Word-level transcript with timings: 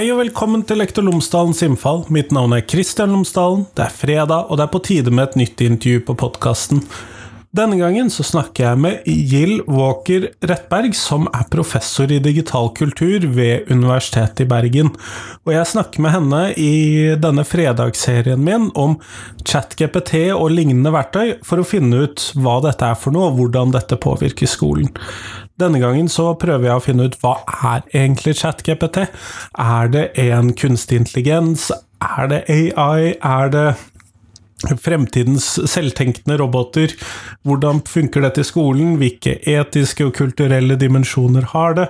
Hei 0.00 0.06
og 0.08 0.22
velkommen 0.22 0.62
til 0.64 0.78
Lektor 0.80 1.04
Lomsdalens 1.04 1.58
innfall. 1.60 2.06
Mitt 2.08 2.30
navn 2.32 2.54
er 2.56 2.62
Kristian 2.64 3.10
Lomsdalen. 3.12 3.66
Det 3.76 3.82
er 3.84 3.92
fredag, 3.92 4.46
og 4.48 4.56
det 4.56 4.64
er 4.64 4.70
på 4.72 4.80
tide 4.80 5.12
med 5.12 5.26
et 5.26 5.34
nytt 5.42 5.60
intervju 5.60 6.00
på 6.06 6.14
podkasten. 6.22 6.80
Denne 7.52 7.76
gangen 7.76 8.08
så 8.14 8.24
snakker 8.24 8.64
jeg 8.64 8.78
med 8.80 9.10
Jill 9.10 9.58
Walker 9.66 10.30
Rettberg, 10.46 10.96
som 10.96 11.28
er 11.34 11.44
professor 11.52 12.08
i 12.08 12.20
digital 12.24 12.70
kultur 12.78 13.26
ved 13.34 13.68
Universitetet 13.68 14.46
i 14.46 14.48
Bergen. 14.48 14.88
Og 15.44 15.52
jeg 15.52 15.68
snakker 15.68 16.06
med 16.06 16.14
henne 16.16 16.42
i 16.56 16.72
denne 17.20 17.44
fredagsserien 17.44 18.40
min 18.40 18.70
om 18.80 18.96
ChatGPT 19.42 20.30
og 20.32 20.48
lignende 20.54 20.94
verktøy, 20.96 21.42
for 21.44 21.60
å 21.60 21.66
finne 21.66 22.06
ut 22.06 22.30
hva 22.40 22.56
dette 22.64 22.88
er 22.88 22.96
for 22.96 23.12
noe, 23.12 23.28
og 23.28 23.36
hvordan 23.42 23.76
dette 23.76 24.00
påvirker 24.00 24.48
skolen. 24.48 24.88
Denne 25.60 25.80
gangen 25.82 26.08
så 26.08 26.30
prøver 26.40 26.70
jeg 26.70 26.80
å 26.80 26.82
finne 26.84 27.06
ut 27.10 27.16
hva 27.20 27.34
er 27.72 27.84
egentlig 27.92 28.38
ChatGPT? 28.40 29.02
Er 29.60 29.90
det 29.92 30.04
en 30.22 30.54
kunstig 30.56 31.02
intelligens? 31.02 31.68
Er 32.00 32.30
det 32.30 32.44
AI? 32.48 33.16
Er 33.20 33.52
det 33.52 33.66
fremtidens 34.80 35.52
selvtenkende 35.68 36.38
roboter? 36.40 36.94
Hvordan 37.44 37.82
funker 37.88 38.24
dette 38.24 38.44
i 38.44 38.48
skolen? 38.48 38.96
Hvilke 39.00 39.36
etiske 39.48 40.08
og 40.08 40.16
kulturelle 40.16 40.78
dimensjoner 40.80 41.50
har 41.52 41.76
det? 41.76 41.88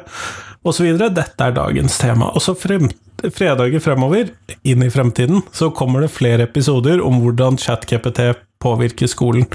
Og 0.66 0.74
så 0.76 0.88
videre. 0.88 1.12
Dette 1.14 1.46
er 1.46 1.56
dagens 1.56 2.02
tema. 2.02 2.32
Og 2.34 2.42
så 2.42 2.56
frem, 2.58 2.90
fredager 3.30 3.82
fremover, 3.84 4.34
inn 4.66 4.82
i 4.82 4.90
fremtiden, 4.92 5.44
så 5.54 5.70
kommer 5.70 6.02
det 6.04 6.14
flere 6.16 6.50
episoder 6.50 7.02
om 7.06 7.22
hvordan 7.22 7.58
ChatGPT 7.60 8.32
påvirker 8.62 9.10
skolen. 9.10 9.46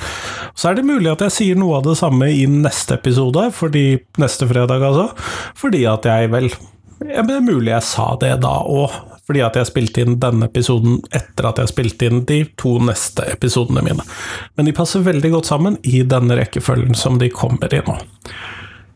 Så 0.55 0.69
er 0.69 0.79
det 0.79 0.87
mulig 0.87 1.11
at 1.11 1.23
jeg 1.27 1.35
sier 1.35 1.59
noe 1.59 1.79
av 1.79 1.85
det 1.87 1.97
samme 1.99 2.29
i 2.31 2.45
neste 2.49 2.97
episode, 2.97 3.49
fordi, 3.55 3.87
neste 4.21 4.47
fredag 4.49 4.85
altså, 4.89 5.09
fordi 5.57 5.85
at 5.89 6.07
jeg 6.09 6.31
vel 6.33 6.49
ja, 7.05 7.21
Det 7.27 7.35
er 7.35 7.43
mulig 7.43 7.73
jeg 7.73 7.83
sa 7.83 8.13
det 8.21 8.31
da 8.45 8.53
òg, 8.71 8.93
fordi 9.27 9.41
at 9.43 9.57
jeg 9.59 9.67
spilte 9.67 10.05
inn 10.05 10.15
denne 10.21 10.47
episoden 10.47 11.01
etter 11.13 11.49
at 11.49 11.59
jeg 11.59 11.73
spilte 11.73 12.07
inn 12.07 12.21
de 12.29 12.39
to 12.55 12.77
neste 12.79 13.25
episodene 13.33 13.83
mine. 13.85 14.05
Men 14.55 14.69
de 14.69 14.73
passer 14.75 15.03
veldig 15.03 15.33
godt 15.33 15.49
sammen 15.49 15.75
i 15.83 16.05
denne 16.07 16.37
rekkefølgen 16.39 16.95
som 16.97 17.19
de 17.21 17.29
kommer 17.33 17.73
i 17.75 17.81
nå. 17.83 17.97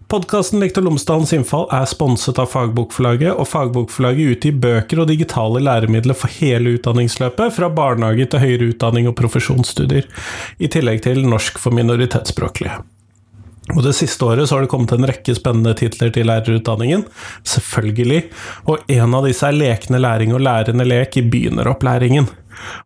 Podkasten 0.09 0.57
Lektor 0.59 0.81
Lomsdalens 0.81 1.35
innfall 1.38 1.67
er 1.69 1.83
sponset 1.85 2.39
av 2.41 2.47
Fagbokforlaget, 2.49 3.29
og 3.29 3.45
Fagbokforlaget 3.45 4.31
utgir 4.33 4.55
bøker 4.57 5.03
og 5.03 5.11
digitale 5.11 5.61
læremidler 5.61 6.17
for 6.17 6.33
hele 6.39 6.71
utdanningsløpet, 6.79 7.53
fra 7.53 7.69
barnehage 7.69 8.25
til 8.31 8.41
høyere 8.41 8.71
utdanning 8.71 9.05
og 9.11 9.13
profesjonsstudier, 9.19 10.07
i 10.57 10.69
tillegg 10.73 11.03
til 11.05 11.21
norsk 11.29 11.61
for 11.61 11.77
minoritetsspråklige. 11.77 12.79
Og 13.75 13.83
Det 13.85 13.93
siste 13.99 14.25
året 14.25 14.49
så 14.49 14.57
har 14.57 14.66
det 14.66 14.71
kommet 14.73 14.95
en 14.97 15.05
rekke 15.05 15.35
spennende 15.38 15.75
titler 15.77 16.09
til 16.09 16.25
lærerutdanningen, 16.25 17.05
selvfølgelig, 17.45 18.23
og 18.66 18.89
en 18.89 19.13
av 19.13 19.29
disse 19.29 19.45
er 19.45 19.53
Lekende 19.53 20.01
læring 20.01 20.33
og 20.33 20.41
lærende 20.41 20.89
lek 20.89 21.21
i 21.21 21.27
begynneropplæringen. 21.29 22.25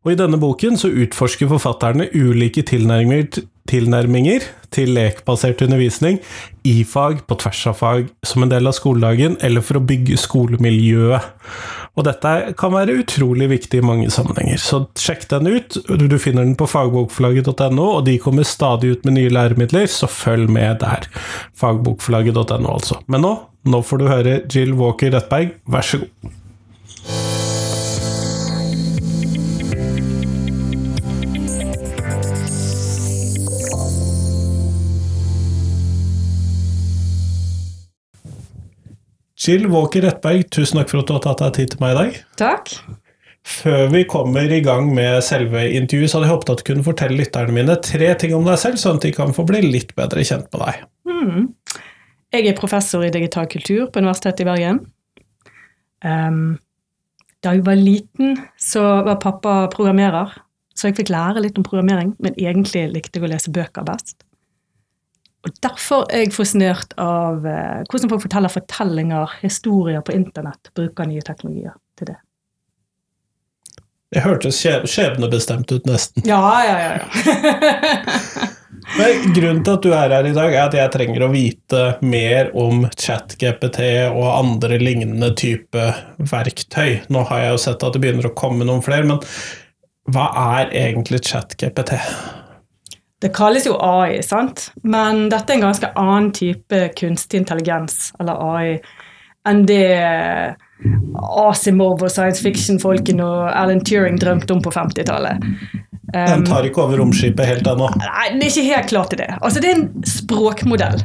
Og 0.03 0.11
I 0.11 0.19
denne 0.19 0.37
boken 0.43 0.75
så 0.75 0.91
utforsker 0.91 1.47
forfatterne 1.47 2.11
ulike 2.11 2.67
tilnærminger, 2.67 3.47
tilnærminger 3.69 4.45
til 4.73 4.92
lekbasert 4.95 5.61
undervisning 5.64 6.19
i 6.67 6.81
fag, 6.88 7.22
på 7.28 7.38
tvers 7.39 7.61
av 7.70 7.78
fag, 7.80 8.09
som 8.25 8.44
en 8.44 8.52
del 8.52 8.67
av 8.70 8.75
skoledagen, 8.78 9.38
eller 9.44 9.64
for 9.66 9.80
å 9.80 9.86
bygge 9.88 10.17
skolemiljøet. 10.20 11.31
Og 11.94 12.08
dette 12.08 12.30
kan 12.58 12.73
være 12.73 12.97
utrolig 13.03 13.52
viktig 13.52 13.80
i 13.80 13.86
mange 13.86 14.09
sammenhenger, 14.14 14.58
så 14.58 14.81
sjekk 14.98 15.27
den 15.30 15.52
ut. 15.54 15.77
Du 15.86 16.17
finner 16.17 16.48
den 16.48 16.58
på 16.58 16.67
fagbokforlaget.no, 16.71 17.89
og 17.99 18.05
de 18.08 18.17
kommer 18.21 18.48
stadig 18.48 18.95
ut 18.95 19.05
med 19.05 19.20
nye 19.20 19.33
læremidler, 19.33 19.86
så 19.92 20.10
følg 20.10 20.49
med 20.52 20.82
der. 20.82 21.10
Fagbokforlaget.no, 21.60 22.70
altså. 22.73 23.04
Men 23.05 23.27
nå, 23.27 23.36
nå 23.70 23.83
får 23.86 24.02
du 24.02 24.10
høre 24.10 24.39
Jill 24.49 24.73
Walker 24.80 25.14
Rettberg, 25.14 25.54
vær 25.70 25.86
så 25.86 26.02
god. 26.05 26.39
Jill 39.43 39.65
Walker 39.67 40.05
Rettberg, 40.05 40.45
tusen 40.55 40.80
takk 40.80 40.92
for 40.92 41.02
at 41.02 41.09
du 41.09 41.15
har 41.17 41.23
tatt 41.26 41.42
deg 41.42 41.55
tid 41.58 41.73
til 41.73 41.81
meg 41.83 41.93
i 41.93 41.98
dag. 41.98 42.20
Takk. 42.39 42.76
Før 43.43 43.89
vi 43.92 44.05
kommer 44.08 44.52
i 44.55 44.61
gang 44.64 44.87
med 44.95 45.17
selve 45.27 45.65
intervjuet, 45.76 46.11
så 46.11 46.17
hadde 46.20 46.30
jeg 46.30 46.33
håpet 46.37 46.52
at 46.54 46.61
du 46.61 46.67
kunne 46.70 46.86
fortelle 46.86 47.20
lytterne 47.20 47.55
mine 47.55 47.76
tre 47.83 48.14
ting 48.20 48.36
om 48.37 48.48
deg 48.48 48.61
selv, 48.61 48.80
sånn 48.80 49.02
at 49.02 49.08
de 49.08 49.11
kan 49.15 49.36
få 49.36 49.43
bli 49.49 49.59
litt 49.65 49.92
bedre 49.99 50.23
kjent 50.23 50.48
med 50.54 50.64
deg. 50.64 50.86
Mm. 51.11 51.49
Jeg 52.33 52.49
er 52.49 52.58
professor 52.58 53.04
i 53.04 53.11
digital 53.14 53.49
kultur 53.52 53.89
på 53.92 53.99
Universitetet 53.99 54.45
i 54.45 54.48
Bergen. 54.48 54.80
Um, 56.08 56.55
da 57.43 57.52
jeg 57.58 57.65
var 57.67 57.80
liten, 57.80 58.39
så 58.55 58.86
var 59.04 59.20
pappa 59.21 59.58
programmerer, 59.75 60.31
så 60.73 60.87
jeg 60.87 61.02
fikk 61.02 61.11
lære 61.11 61.43
litt 61.43 61.60
om 61.60 61.67
programmering, 61.67 62.15
men 62.23 62.39
egentlig 62.39 62.87
likte 62.95 63.20
jeg 63.20 63.27
å 63.27 63.33
lese 63.36 63.52
bøker 63.54 63.83
best. 63.92 64.23
Og 65.43 65.55
Derfor 65.64 66.05
er 66.08 66.23
jeg 66.23 66.36
fascinert 66.36 66.93
av 67.02 67.43
eh, 67.48 67.81
hvordan 67.92 68.11
folk 68.14 68.23
forteller 68.23 68.52
fortellinger, 68.52 69.39
historier 69.42 70.04
på 70.05 70.15
internett, 70.15 70.71
bruker 70.76 71.09
nye 71.09 71.23
teknologier 71.26 71.76
til 71.99 72.14
det. 72.14 72.20
Det 74.14 74.21
hørtes 74.21 74.59
skjebnebestemt 74.61 75.71
ut, 75.73 75.87
nesten. 75.89 76.23
Ja, 76.30 76.39
ja, 76.64 76.76
ja. 76.80 76.92
ja. 76.99 78.49
Men 78.98 79.33
grunnen 79.33 79.64
til 79.64 79.73
at 79.73 79.86
du 79.86 79.89
er 79.95 80.11
her 80.11 80.27
i 80.27 80.36
dag, 80.36 80.54
er 80.54 80.67
at 80.67 80.76
jeg 80.77 80.92
trenger 80.93 81.26
å 81.26 81.31
vite 81.33 81.81
mer 82.04 82.52
om 82.60 82.83
ChatGPT 82.92 83.80
og 84.11 84.27
andre 84.27 84.77
lignende 84.81 85.31
type 85.39 85.87
verktøy. 86.20 87.02
Nå 87.14 87.23
har 87.31 87.45
jeg 87.45 87.55
jo 87.55 87.61
sett 87.65 87.86
at 87.87 87.95
det 87.95 88.04
begynner 88.04 88.30
å 88.30 88.36
komme 88.37 88.67
noen 88.67 88.83
flere, 88.86 89.08
men 89.08 89.21
hva 90.14 90.30
er 90.60 90.73
egentlig 90.77 91.23
ChatGPT? 91.30 91.95
Det 93.23 93.32
kalles 93.32 93.64
jo 93.70 93.78
AI, 93.80 94.20
sant? 94.26 94.66
men 94.84 95.30
dette 95.32 95.54
er 95.54 95.61
en 95.61 95.70
ganske 95.70 95.89
annen 95.95 96.34
type 96.36 96.80
kunstig 97.00 97.39
intelligens, 97.39 98.10
eller 98.20 98.42
AI, 98.44 98.73
enn 99.48 99.64
det 99.67 99.86
Asimov 101.39 102.04
og 102.04 102.11
science 102.11 102.44
fiction-folkene 102.44 103.23
og 103.23 103.45
Alan 103.48 103.80
Turing 103.88 104.20
drømte 104.20 104.52
om 104.56 104.60
på 104.64 104.73
50-tallet. 104.76 105.48
Den 106.14 106.44
tar 106.45 106.67
ikke 106.67 106.84
over 106.84 107.00
romskipet 107.00 107.48
helt 107.48 107.67
ennå? 107.67 107.88
Nei, 108.02 108.28
det 108.36 108.44
er 108.45 108.52
ikke 108.52 108.67
helt 108.67 108.92
klart 108.92 109.14
til 109.14 109.23
det. 109.23 109.32
Altså, 109.40 109.64
det 109.64 109.72
er 109.72 109.80
en 109.80 109.88
språkmodell. 110.05 111.00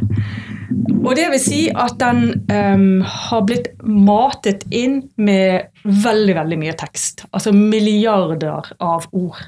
Og 0.98 1.14
det 1.16 1.28
vil 1.32 1.40
si 1.40 1.60
at 1.70 1.94
den 2.02 2.24
um, 2.50 3.00
har 3.06 3.44
blitt 3.48 3.70
matet 3.86 4.66
inn 4.74 5.00
med 5.16 5.70
veldig, 5.86 6.34
veldig 6.42 6.58
mye 6.60 6.74
tekst. 6.82 7.24
Altså 7.30 7.54
milliarder 7.54 8.74
av 8.82 9.06
ord 9.16 9.38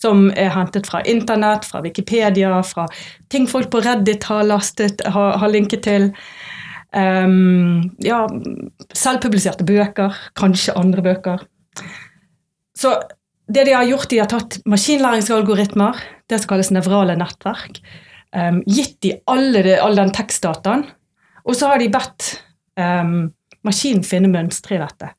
som 0.00 0.26
er 0.36 0.52
hentet 0.54 0.88
fra 0.90 1.02
internett, 1.08 1.66
fra 1.68 1.82
Wikipedia, 1.84 2.56
fra 2.66 2.86
ting 3.32 3.48
folk 3.50 3.70
på 3.72 3.82
Reddit 3.84 4.26
har 4.30 4.46
lastet, 4.48 5.04
har, 5.06 5.38
har 5.40 5.52
linket 5.52 5.84
til. 5.86 6.10
Um, 6.94 7.90
ja, 8.04 8.22
selvpubliserte 8.94 9.66
bøker, 9.66 10.14
kanskje 10.38 10.76
andre 10.78 11.02
bøker. 11.02 11.42
Så 12.78 12.94
det 13.50 13.66
de 13.66 13.74
har 13.74 13.88
gjort, 13.88 14.08
de 14.10 14.20
har 14.22 14.30
tatt 14.30 14.60
maskinlæringsalgoritmer, 14.70 15.98
det 16.30 16.40
som 16.40 16.52
kalles 16.54 16.70
nevrale 16.74 17.16
nettverk, 17.18 17.82
um, 18.36 18.62
gitt 18.66 19.00
de 19.04 19.16
all 19.30 19.98
den 19.98 20.14
tekstdataen, 20.14 20.86
og 21.44 21.58
så 21.58 21.72
har 21.72 21.82
de 21.82 21.90
bedt 21.92 22.30
um, 22.80 23.26
maskinen 23.66 24.06
finne 24.06 24.30
mønstre 24.32 24.78
i 24.78 24.82
dette. 24.82 25.10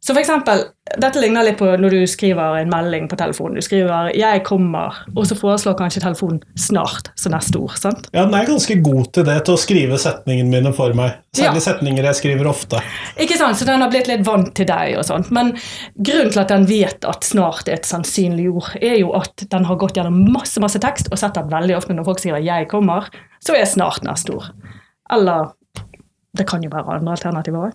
Så 0.00 0.14
for 0.14 0.20
eksempel, 0.22 0.62
dette 0.96 1.20
ligner 1.20 1.44
litt 1.44 1.58
på 1.60 1.66
når 1.78 1.92
du 1.92 1.98
skriver 2.08 2.56
en 2.56 2.70
melding 2.72 3.04
på 3.10 3.18
telefonen. 3.20 3.58
Du 3.60 3.62
skriver 3.62 4.10
'jeg 4.16 4.42
kommer', 4.44 4.96
og 5.14 5.26
så 5.26 5.36
foreslår 5.36 5.76
kanskje 5.76 6.00
telefonen 6.00 6.40
'snart' 6.56 7.10
som 7.16 7.32
neste 7.32 7.58
ord. 7.58 7.76
sant? 7.76 8.08
Ja, 8.12 8.24
den 8.24 8.34
er 8.34 8.46
ganske 8.46 8.82
god 8.82 9.12
til 9.12 9.24
det, 9.24 9.44
til 9.44 9.54
å 9.54 9.60
skrive 9.60 9.98
setningene 9.98 10.50
mine 10.50 10.72
for 10.72 10.94
meg. 10.94 11.18
Særlig 11.34 11.60
ja. 11.60 11.72
setninger 11.72 12.02
jeg 12.02 12.14
skriver 12.14 12.46
ofte. 12.46 12.80
Ikke 13.18 13.36
sant, 13.36 13.56
Så 13.56 13.66
den 13.66 13.80
har 13.80 13.90
blitt 13.90 14.08
litt 14.08 14.24
vant 14.26 14.54
til 14.54 14.66
deg 14.66 14.98
og 14.98 15.04
sånt. 15.04 15.30
Men 15.30 15.52
grunnen 15.98 16.32
til 16.32 16.40
at 16.40 16.48
den 16.48 16.66
vet 16.66 17.04
at 17.04 17.24
'snart' 17.24 17.68
er 17.68 17.74
et 17.74 17.86
sannsynlig 17.86 18.50
ord, 18.50 18.76
er 18.80 18.98
jo 18.98 19.12
at 19.12 19.44
den 19.50 19.64
har 19.64 19.76
gått 19.76 19.96
gjennom 19.96 20.32
masse 20.32 20.60
masse 20.60 20.78
tekst 20.78 21.08
og 21.12 21.18
sett 21.18 21.36
at 21.36 21.50
veldig 21.50 21.76
ofte 21.76 21.92
når 21.92 22.04
folk 22.04 22.18
sier 22.18 22.40
'jeg 22.40 22.68
kommer', 22.68 23.08
så 23.40 23.54
er 23.54 23.64
'snart' 23.64 24.02
neste 24.02 24.32
ord. 24.32 24.50
Eller 25.12 25.52
det 26.36 26.46
kan 26.46 26.62
jo 26.62 26.70
være 26.70 26.98
andre 26.98 27.12
alternativer 27.12 27.68
òg. 27.68 27.72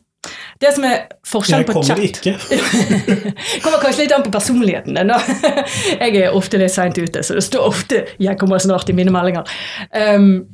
Det 0.60 0.72
som 0.72 0.86
er 0.88 1.02
forskjellen 1.28 1.66
på 1.68 1.82
chat 1.84 2.00
Jeg 2.00 2.14
kommer 2.16 2.36
ikke. 2.40 3.34
kommer 3.64 3.82
kanskje 3.84 4.06
litt 4.06 4.14
an 4.16 4.24
på 4.24 4.32
personligheten 4.32 4.96
din. 4.96 5.12
Jeg 6.00 6.16
er 6.22 6.38
ofte 6.38 6.60
litt 6.62 6.72
seint 6.72 6.98
ute, 6.98 7.24
så 7.24 7.36
det 7.36 7.44
står 7.44 7.68
ofte 7.68 8.06
'jeg 8.20 8.40
kommer 8.40 8.62
snart' 8.64 8.90
i 8.90 8.96
mine 8.96 9.12
meldinger. 9.12 9.44
Um, 9.92 10.48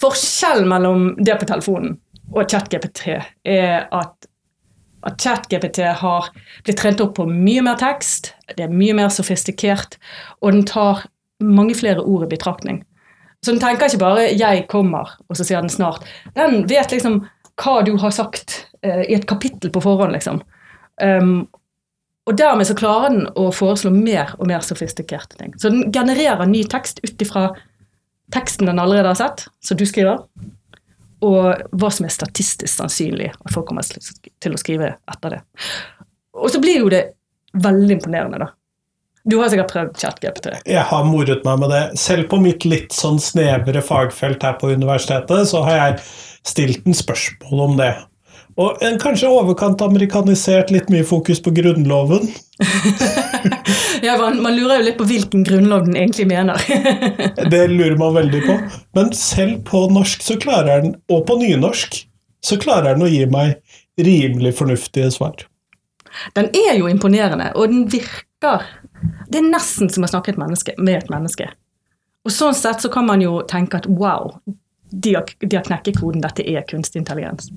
forskjellen 0.00 0.68
mellom 0.68 1.14
det 1.22 1.38
på 1.38 1.46
telefonen 1.46 1.98
og 2.32 2.50
ChatGPT 2.50 3.20
er 3.44 3.86
at 3.92 4.30
at 5.02 5.16
ChatGPT 5.16 5.78
har 5.96 6.28
blitt 6.64 6.76
trent 6.76 7.00
opp 7.00 7.14
på 7.16 7.24
mye 7.24 7.62
mer 7.64 7.78
tekst, 7.80 8.34
det 8.56 8.66
er 8.66 8.74
mye 8.74 8.92
mer 8.92 9.08
sofistikert, 9.08 9.96
og 10.44 10.52
den 10.52 10.66
tar 10.68 11.06
mange 11.40 11.74
flere 11.74 12.04
ord 12.04 12.26
i 12.26 12.32
betraktning. 12.34 12.82
Så 13.40 13.54
den 13.54 13.60
tenker 13.60 13.88
ikke 13.88 13.98
bare 13.98 14.28
'jeg 14.36 14.66
kommer', 14.68 15.16
og 15.28 15.36
så 15.36 15.44
sier 15.44 15.60
den 15.60 15.70
snart. 15.70 16.04
Den 16.36 16.68
vet 16.68 16.90
liksom 16.92 17.26
hva 17.56 17.82
du 17.84 17.96
har 17.96 18.10
sagt 18.10 18.66
eh, 18.86 19.02
i 19.06 19.16
et 19.16 19.26
kapittel 19.28 19.72
på 19.72 19.82
forhånd, 19.84 20.12
liksom. 20.16 20.42
Um, 21.02 21.48
og 22.28 22.36
dermed 22.36 22.68
så 22.68 22.76
klarer 22.78 23.10
den 23.10 23.26
å 23.38 23.48
foreslå 23.54 23.90
mer 23.94 24.34
og 24.38 24.46
mer 24.50 24.62
sofistikerte 24.62 25.38
ting. 25.40 25.54
Så 25.58 25.72
den 25.72 25.88
genererer 25.94 26.46
ny 26.46 26.62
tekst 26.68 27.00
ut 27.02 27.22
ifra 27.22 27.48
teksten 28.34 28.68
den 28.68 28.78
allerede 28.78 29.10
har 29.10 29.18
sett, 29.18 29.46
som 29.64 29.78
du 29.80 29.86
skriver, 29.88 30.20
og 31.26 31.64
hva 31.76 31.90
som 31.92 32.06
er 32.06 32.14
statistisk 32.14 32.70
sannsynlig 32.70 33.32
at 33.32 33.54
folk 33.54 33.66
kommer 33.68 33.84
til 33.84 34.54
å 34.54 34.60
skrive 34.60 34.94
etter 35.10 35.36
det. 35.36 35.40
Og 36.38 36.52
så 36.52 36.60
blir 36.62 36.84
jo 36.84 36.92
det 36.92 37.02
veldig 37.60 37.96
imponerende, 37.98 38.44
da. 38.44 38.52
Du 39.28 39.36
har 39.36 39.50
sikkert 39.52 39.72
prøvd 39.74 39.98
ChatGPT? 40.00 40.46
Jeg 40.64 40.84
har 40.88 41.04
moret 41.04 41.42
meg 41.44 41.58
med 41.60 41.72
det. 41.74 41.82
Selv 42.00 42.30
på 42.30 42.38
mitt 42.40 42.64
litt 42.64 42.94
sånn 42.96 43.18
snevre 43.20 43.82
fagfelt 43.84 44.46
her 44.46 44.54
på 44.60 44.70
universitetet, 44.72 45.50
så 45.50 45.60
har 45.66 45.76
jeg 45.76 45.98
stilt 46.48 46.86
en 46.88 46.96
spørsmål 46.96 47.64
om 47.66 47.76
det. 47.82 47.90
Og 48.58 48.82
en 48.84 48.98
kanskje 49.00 49.30
overkant 49.30 49.82
amerikanisert, 49.84 50.72
litt 50.74 50.88
mye 50.92 51.04
fokus 51.06 51.40
på 51.42 51.52
Grunnloven. 51.54 52.26
ja, 54.06 54.16
man, 54.18 54.40
man, 54.42 54.56
lurer 54.56 54.80
jo 54.80 54.86
litt 54.88 54.98
på 54.98 55.06
hvilken 55.08 55.44
grunnlov 55.46 55.86
den 55.86 55.96
egentlig 55.96 56.26
mener. 56.30 56.60
det 57.50 57.62
lurer 57.72 57.96
man 58.00 58.16
veldig 58.16 58.42
på. 58.46 58.56
Men 58.98 59.12
selv 59.16 59.62
på 59.68 59.84
norsk 59.92 60.24
så 60.24 60.36
klarer 60.40 60.84
den, 60.84 60.96
og 61.12 61.24
på 61.28 61.38
nynorsk, 61.40 62.02
så 62.44 62.58
klarer 62.60 62.94
den 62.94 63.06
å 63.06 63.10
gi 63.10 63.24
meg 63.30 63.60
rimelig 64.00 64.56
fornuftige 64.58 65.10
svar. 65.14 65.46
Den 66.36 66.50
er 66.56 66.74
jo 66.80 66.88
imponerende, 66.90 67.52
og 67.54 67.70
den 67.70 67.84
virker 67.90 68.64
Det 69.30 69.38
er 69.38 69.44
nesten 69.46 69.90
som 69.92 70.04
å 70.04 70.08
snakke 70.08 70.32
med 70.36 70.94
et 70.96 71.10
menneske. 71.12 71.46
Og 72.24 72.32
sånn 72.32 72.56
sett 72.56 72.82
så 72.82 72.90
kan 72.92 73.06
man 73.08 73.22
jo 73.24 73.42
tenke 73.48 73.78
at 73.80 73.86
wow, 73.88 74.34
de 74.90 75.14
har, 75.14 75.30
de 75.38 75.56
har 75.56 75.66
knekket 75.66 76.00
koden, 76.00 76.22
dette 76.24 76.44
er 76.46 76.66
kunstig 76.68 77.02
intelligens. 77.02 77.50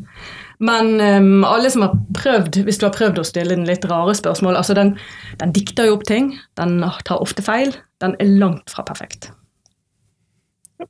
Men 0.64 0.96
um, 1.02 1.46
alle 1.48 1.72
som 1.74 1.86
har 1.86 1.96
prøvd, 2.18 2.62
hvis 2.68 2.80
du 2.82 2.88
har 2.88 2.96
prøvd 2.96 3.22
å 3.22 3.28
stille 3.28 3.56
den 3.56 3.68
litt 3.68 3.86
rare 3.90 4.16
spørsmål 4.18 4.60
altså 4.60 4.78
den, 4.78 4.96
den 5.42 5.54
dikter 5.56 5.90
jo 5.90 5.98
opp 5.98 6.08
ting, 6.10 6.34
den 6.60 6.80
tar 7.08 7.24
ofte 7.24 7.46
feil. 7.46 7.74
Den 8.04 8.18
er 8.22 8.36
langt 8.40 8.74
fra 8.74 8.86
perfekt. 8.88 9.32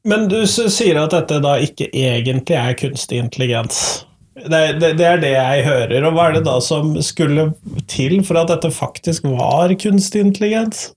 Men 0.08 0.26
du 0.32 0.42
sier 0.48 0.98
at 1.00 1.14
dette 1.14 1.38
da 1.44 1.58
ikke 1.62 1.90
egentlig 1.94 2.58
er 2.58 2.76
kunstig 2.80 3.22
intelligens. 3.22 3.78
Det, 4.34 4.80
det, 4.82 4.96
det, 4.98 5.06
er 5.06 5.22
det 5.22 5.32
jeg 5.36 5.66
hører. 5.68 6.08
Og 6.08 6.16
hva 6.16 6.28
er 6.30 6.40
det 6.40 6.48
da 6.48 6.58
som 6.64 6.96
skulle 7.06 7.52
til 7.92 8.20
for 8.26 8.42
at 8.42 8.50
dette 8.50 8.74
faktisk 8.74 9.28
var 9.30 9.74
kunstig 9.80 10.24
intelligens? 10.26 10.90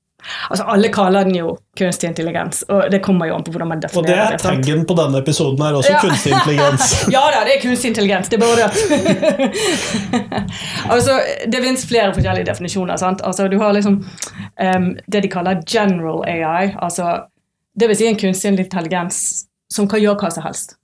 Altså, 0.50 0.64
Alle 0.64 0.88
kaller 0.88 1.25
den 1.25 1.34
jo 1.37 1.56
kunstig 1.78 2.08
intelligens, 2.08 2.62
og 2.69 2.90
det 2.90 3.02
kommer 3.05 3.28
jo 3.28 3.37
an 3.37 3.44
på 3.44 3.52
hvordan 3.55 3.69
man 3.69 3.82
definerer 3.82 4.06
det. 4.06 4.23
Og 4.23 4.31
det 4.31 4.38
er 4.38 4.44
taggen 4.44 4.87
på 4.88 4.96
denne 4.99 5.20
episoden 5.23 5.62
her 5.62 5.78
også, 5.78 5.93
ja. 5.93 6.00
kunstig 6.02 6.32
intelligens. 6.32 6.94
ja 7.14 7.23
da, 7.34 7.44
det 7.46 7.56
er 7.56 7.62
kunstig 7.62 7.93
intelligens. 7.93 8.31
Det 8.32 8.38
er 8.38 8.44
bare 8.44 8.56
det 8.62 8.70
Altså, 10.96 11.20
det 11.46 11.62
finnes 11.62 11.87
flere 11.88 12.14
forskjellige 12.14 12.50
definisjoner. 12.50 12.96
sant? 12.96 13.23
Altså, 13.25 13.49
Du 13.49 13.58
har 13.58 13.73
liksom 13.73 14.00
um, 14.76 14.96
det 15.06 15.23
de 15.23 15.28
kaller 15.28 15.62
general 15.67 16.25
AI, 16.28 16.75
altså 16.82 17.26
det 17.81 17.88
vil 17.88 17.96
si 17.96 18.06
en 18.08 18.19
kunstig 18.19 18.56
intelligens 18.56 19.46
som 19.73 19.88
kan 19.88 20.00
gjøre 20.00 20.17
hva 20.20 20.31
som 20.32 20.46
helst. 20.46 20.76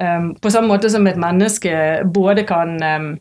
Um, 0.00 0.34
på 0.42 0.50
samme 0.50 0.68
måte 0.68 0.90
som 0.92 1.06
et 1.06 1.16
menneske 1.16 1.72
både 2.14 2.44
kan 2.48 2.76
um, 2.82 3.12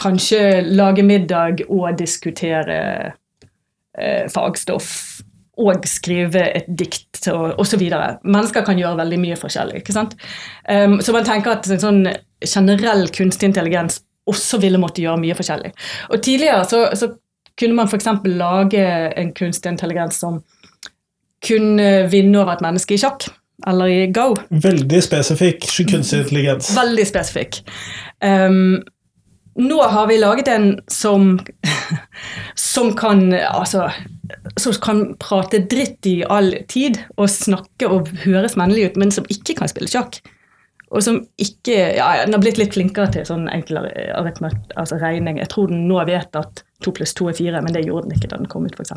kanskje 0.00 0.60
lage 0.64 1.02
middag 1.02 1.64
og 1.68 1.98
diskutere 1.98 3.12
fagstoff 4.30 4.90
og 5.60 5.84
skrive 5.88 6.44
et 6.56 6.68
dikt 6.68 7.26
og 7.32 7.58
osv. 7.60 7.82
Mennesker 8.24 8.64
kan 8.64 8.78
gjøre 8.80 9.00
veldig 9.02 9.18
mye 9.20 9.36
forskjellig. 9.36 9.82
ikke 9.82 9.92
sant? 9.96 10.14
Um, 10.68 11.00
så 11.04 11.12
man 11.12 11.26
tenker 11.26 11.56
at 11.56 11.68
en 11.68 11.82
sånn 11.82 12.04
generell 12.40 13.08
kunstig 13.12 13.50
intelligens 13.50 14.00
også 14.30 14.60
ville 14.62 14.80
måtte 14.80 15.02
gjøre 15.02 15.20
mye 15.20 15.36
forskjellig. 15.36 15.72
Og 16.10 16.22
Tidligere 16.24 16.64
så, 16.70 16.84
så 16.96 17.10
kunne 17.60 17.76
man 17.76 17.90
f.eks. 17.90 18.08
lage 18.24 18.86
en 19.20 19.34
kunstig 19.36 19.74
intelligens 19.74 20.20
som 20.22 20.40
kunne 21.44 21.90
vinne 22.12 22.40
over 22.40 22.56
et 22.56 22.64
menneske 22.64 22.96
i 22.96 23.00
sjakk 23.00 23.28
eller 23.68 23.92
i 23.92 24.06
go. 24.14 24.32
Veldig 24.48 25.02
spesifikk 25.04 25.66
kunstig 25.90 26.22
intelligens. 26.22 26.70
Veldig 26.76 27.04
spesifikk. 27.08 27.60
Um, 28.24 28.80
nå 29.60 29.80
har 29.92 30.08
vi 30.08 30.16
laget 30.20 30.48
en 30.48 30.70
som, 30.88 31.34
som 32.72 32.92
kan 32.98 33.32
altså, 33.34 33.88
som 34.60 34.76
kan 34.82 35.04
prate 35.22 35.62
dritt 35.70 36.06
i 36.06 36.20
all 36.24 36.52
tid 36.70 37.00
og 37.16 37.30
snakke 37.32 37.88
og 37.90 38.10
høres 38.24 38.56
vennlig 38.58 38.90
ut, 38.90 39.00
men 39.00 39.14
som 39.14 39.28
ikke 39.32 39.58
kan 39.60 39.70
spille 39.70 39.90
sjakk. 39.90 40.20
Og 40.90 41.04
som 41.06 41.20
ikke 41.38 41.74
ja, 41.94 42.08
Den 42.24 42.34
har 42.34 42.42
blitt 42.42 42.58
litt 42.58 42.74
flinkere 42.74 43.12
til 43.14 43.26
sånn 43.28 43.44
enkel 43.52 43.78
altså 43.78 44.98
regning. 44.98 45.38
Jeg 45.38 45.50
tror 45.52 45.70
den 45.70 45.84
nå 45.86 46.00
vet 46.08 46.34
at 46.38 46.64
to 46.82 46.90
pluss 46.96 47.14
to 47.14 47.28
er 47.30 47.36
fire, 47.38 47.60
men 47.62 47.76
det 47.76 47.84
gjorde 47.84 48.08
den 48.08 48.16
ikke 48.18 48.32
da 48.32 48.40
den 48.40 48.50
kom 48.50 48.66
ut, 48.66 48.74
f.eks. 48.74 48.96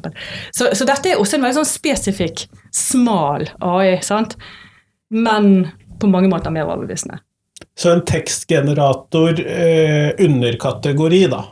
Så, 0.56 0.72
så 0.74 0.88
dette 0.90 1.12
er 1.12 1.22
også 1.22 1.38
en 1.38 1.45
veldig 1.45 1.60
sånn 1.60 1.69
spesifikk, 1.69 2.48
smal 2.74 3.45
AI, 3.62 4.00
sant? 4.06 4.38
men 5.13 5.68
på 6.01 6.10
mange 6.10 6.30
måter 6.31 6.50
mer 6.50 6.66
overbevisende. 6.66 7.19
Så 7.78 7.92
en 7.94 8.01
tekstgenerator 8.06 9.38
eh, 9.45 10.10
underkategori, 10.25 11.22
da? 11.30 11.44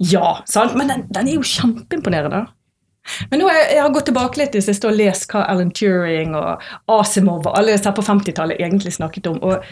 Ja, 0.00 0.40
sant? 0.48 0.74
men 0.78 0.88
den, 0.88 1.04
den 1.12 1.28
er 1.28 1.36
jo 1.36 1.44
kjempeimponerende. 1.44 2.46
Men 3.30 3.40
nå 3.40 3.48
har 3.48 3.58
jeg, 3.58 3.68
jeg 3.74 3.82
har 3.84 3.92
gått 3.94 4.08
tilbake 4.10 4.40
litt 4.40 4.56
i 4.56 4.62
siste 4.64 4.88
og 4.88 4.96
lest 4.96 5.26
hva 5.32 5.44
Alan 5.48 5.72
Turing 5.76 6.34
og 6.38 6.64
Asimov 6.92 7.46
og 7.48 7.56
alle 7.58 7.74
disse 7.74 7.92
på 7.96 8.04
50-tallet 8.06 8.60
egentlig 8.60 8.94
snakket 8.96 9.28
om. 9.30 9.38
og 9.44 9.64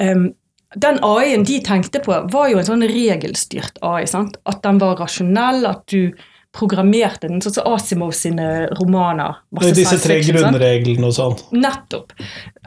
um, 0.00 0.28
Den 0.74 1.00
AI-en 1.06 1.46
de 1.46 1.60
tenkte 1.64 2.02
på, 2.04 2.16
var 2.30 2.50
jo 2.50 2.60
en 2.60 2.68
sånn 2.68 2.86
regelstyrt 2.90 3.78
AI. 3.82 4.04
sant? 4.10 4.38
At 4.50 4.62
den 4.66 4.80
var 4.82 4.98
rasjonell, 5.00 5.66
at 5.70 5.86
du 5.90 6.14
programmerte 6.54 7.28
den, 7.28 7.42
sånn 7.42 7.56
som 7.56 7.74
Asimov 7.74 8.14
sine 8.16 8.48
romaner. 8.78 9.40
Disse 9.74 9.98
tre 10.02 10.20
grunnreglene 10.22 11.10
og 11.10 11.16
sånn. 11.16 11.38
Nettopp. 11.58 12.14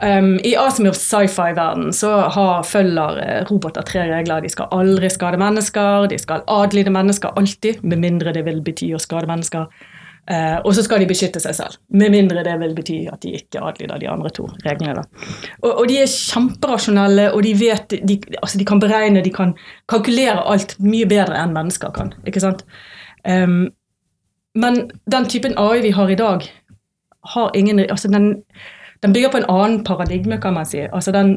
Um, 0.02 0.34
I 0.44 0.54
Asimovs 0.60 1.00
sci-fi-verden 1.08 1.92
så 1.96 2.12
har, 2.34 2.66
følger 2.68 3.20
eh, 3.22 3.38
roboter 3.48 3.86
tre 3.88 4.04
regler. 4.10 4.44
De 4.44 4.52
skal 4.52 4.68
aldri 4.76 5.10
skade 5.12 5.40
mennesker, 5.40 6.10
de 6.12 6.18
skal 6.20 6.44
adlyde 6.52 6.92
mennesker 6.94 7.32
alltid, 7.40 7.80
med 7.82 8.04
mindre 8.04 8.34
det 8.36 8.44
vil 8.48 8.60
bety 8.64 8.92
å 8.94 9.00
skade 9.02 9.30
mennesker. 9.30 9.70
Uh, 10.28 10.58
og 10.60 10.74
så 10.76 10.82
skal 10.84 11.00
de 11.00 11.06
beskytte 11.08 11.40
seg 11.40 11.54
selv, 11.56 11.78
med 11.96 12.12
mindre 12.12 12.42
det 12.44 12.52
vil 12.60 12.74
bety 12.76 12.98
at 13.08 13.22
de 13.22 13.30
ikke 13.38 13.62
adlyder 13.64 14.02
de 14.02 14.10
andre 14.12 14.28
to 14.36 14.44
reglene. 14.66 15.06
Og, 15.62 15.70
og, 15.70 15.84
de 15.88 16.02
er 16.02 16.10
kjemperasjonelle, 16.12 17.30
og 17.32 17.40
de 17.46 17.54
vet, 17.56 17.96
de, 18.04 18.18
altså 18.42 18.60
de 18.60 18.66
kan 18.68 18.82
beregne, 18.82 19.24
de 19.24 19.32
kan 19.32 19.56
kalkulere 19.88 20.44
alt 20.52 20.76
mye 20.84 21.08
bedre 21.08 21.40
enn 21.40 21.56
mennesker 21.56 21.96
kan. 21.96 22.12
ikke 22.28 22.44
sant? 22.44 22.60
Um, 23.24 23.70
men 24.58 24.90
den 25.06 25.28
typen 25.30 25.54
AI 25.58 25.80
vi 25.84 25.94
har 25.94 26.10
i 26.10 26.18
dag, 26.18 26.44
har 27.34 27.56
ingen 27.56 27.80
altså 27.84 28.08
den, 28.10 28.28
den 29.04 29.14
bygger 29.14 29.32
på 29.32 29.40
en 29.40 29.50
annen 29.52 29.82
paradigme, 29.84 30.40
kan 30.42 30.54
man 30.54 30.66
si. 30.66 30.86
Altså 30.86 31.14
den, 31.14 31.34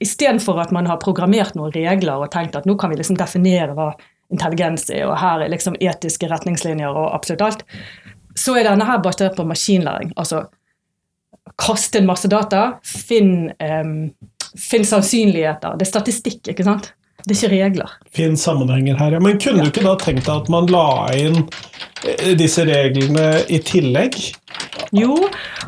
Istedenfor 0.00 0.58
at 0.58 0.72
man 0.72 0.88
har 0.88 0.98
programmert 0.98 1.54
noen 1.54 1.70
regler 1.74 2.24
og 2.24 2.32
tenkt 2.32 2.56
at 2.58 2.64
nå 2.66 2.74
kan 2.80 2.90
vi 2.90 2.96
liksom 2.98 3.18
definere 3.20 3.76
hva 3.76 3.92
intelligens 4.32 4.88
er, 4.90 5.04
og 5.06 5.18
her 5.20 5.44
er 5.44 5.52
liksom 5.52 5.76
etiske 5.78 6.30
retningslinjer 6.30 6.96
og 6.96 7.12
absolutt 7.14 7.44
alt, 7.44 7.62
så 8.34 8.56
er 8.56 8.66
denne 8.66 8.86
her 8.88 9.02
basert 9.04 9.36
på 9.36 9.44
maskinlæring. 9.46 10.14
Altså 10.16 10.46
kaste 11.60 12.00
en 12.00 12.08
masse 12.08 12.28
data, 12.32 12.78
finn, 12.82 13.52
um, 13.60 14.10
finn 14.58 14.86
sannsynligheter. 14.88 15.76
Det 15.76 15.86
er 15.86 15.92
statistikk, 15.92 16.52
ikke 16.54 16.66
sant? 16.66 16.92
Det 17.22 17.36
er 17.36 17.38
ikke 17.38 17.52
regler. 17.52 17.90
Fin 18.14 18.36
sammenhenger 18.36 18.96
her, 18.98 19.16
ja. 19.16 19.20
Men 19.22 19.38
kunne 19.40 19.62
ja. 19.62 19.68
du 19.68 19.72
ikke 19.72 19.84
da 19.86 19.96
tenkt 20.00 20.26
deg 20.26 20.40
at 20.42 20.48
man 20.52 20.70
la 20.72 20.86
inn 21.14 21.44
eh, 22.02 22.32
disse 22.38 22.64
reglene 22.66 23.44
i 23.46 23.60
tillegg? 23.62 24.18
Jo, 24.96 25.14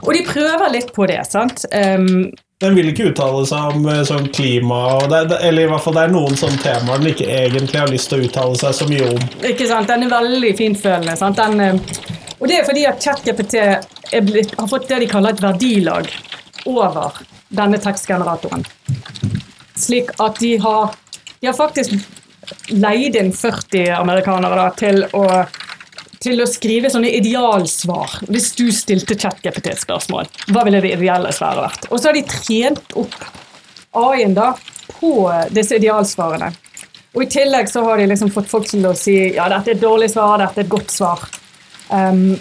og 0.03 0.11
de 0.17 0.25
prøver 0.27 0.73
litt 0.75 0.91
på 0.97 1.07
det, 1.09 1.21
sant. 1.31 1.65
Um, 1.71 2.33
den 2.63 2.77
vil 2.79 2.91
ikke 2.91 3.11
uttale 3.11 3.43
seg 3.49 3.77
om 3.77 3.87
sånn 4.09 4.29
klima, 4.35 4.81
det, 5.11 5.39
eller 5.45 5.67
i 5.67 5.71
hvert 5.71 5.85
fall 5.85 5.97
det 5.97 6.05
er 6.07 6.13
noen 6.15 6.37
sånne 6.39 6.61
temaer 6.63 7.03
den 7.03 7.11
ikke 7.11 7.27
egentlig 7.29 7.81
har 7.81 7.93
lyst 7.93 8.11
til 8.11 8.23
å 8.23 8.29
uttale 8.29 8.59
seg 8.61 8.77
så 8.79 8.89
mye 8.91 9.09
om. 9.11 9.25
Ikke 9.51 9.69
sant, 9.71 9.91
Den 9.91 10.07
er 10.07 10.13
veldig 10.15 10.53
fintfølende. 10.59 11.17
sant? 11.21 11.41
Den, 11.41 11.61
eh, 11.61 12.35
og 12.39 12.49
det 12.49 12.59
er 12.59 12.67
fordi 12.67 12.87
at 12.89 13.03
ChatGPT 13.03 13.55
har 14.59 14.69
fått 14.71 14.89
det 14.89 15.01
de 15.05 15.11
kaller 15.11 15.35
et 15.35 15.43
verdilag 15.43 16.11
over 16.67 17.21
denne 17.55 17.79
tekstgeneratoren. 17.83 18.65
Slik 19.77 20.13
at 20.23 20.39
de 20.41 20.57
har 20.63 20.95
de 21.45 21.51
har 21.51 21.57
faktisk 21.57 21.91
leid 22.73 23.17
inn 23.21 23.33
40 23.37 23.91
amerikanere 23.99 24.57
da, 24.57 24.71
til, 24.73 25.03
å, 25.13 25.25
til 26.25 26.41
å 26.41 26.47
skrive 26.49 26.89
sånne 26.89 27.11
idealsvar. 27.19 28.15
Hvis 28.33 28.55
du 28.57 28.71
stilte 28.73 29.13
ChatGPT 29.13 29.69
et 29.75 29.83
spørsmål, 29.83 30.31
hva 30.49 30.63
ville 30.65 30.81
det 30.81 30.95
ideelle 30.95 31.35
svaret 31.37 31.67
vært? 31.67 31.89
Og 31.91 32.01
så 32.01 32.09
har 32.09 32.17
de 32.17 32.25
trent 32.33 32.97
opp 32.97 33.19
AI-en 33.93 34.39
på 34.95 35.13
disse 35.53 35.77
idealsvarene. 35.77 36.49
Og 37.13 37.27
I 37.27 37.29
tillegg 37.37 37.69
så 37.69 37.85
har 37.85 38.01
de 38.01 38.09
liksom 38.09 38.33
fått 38.33 38.49
folk 38.49 38.73
til 38.73 38.89
å 38.89 38.95
si 38.97 39.19
ja, 39.37 39.51
dette 39.53 39.75
er 39.75 39.77
et 39.77 39.85
dårlig 39.85 40.09
svar, 40.15 40.39
dette 40.41 40.63
er 40.63 40.65
et 40.65 40.73
godt 40.73 40.97
svar. 40.97 41.29
Um, 41.93 42.39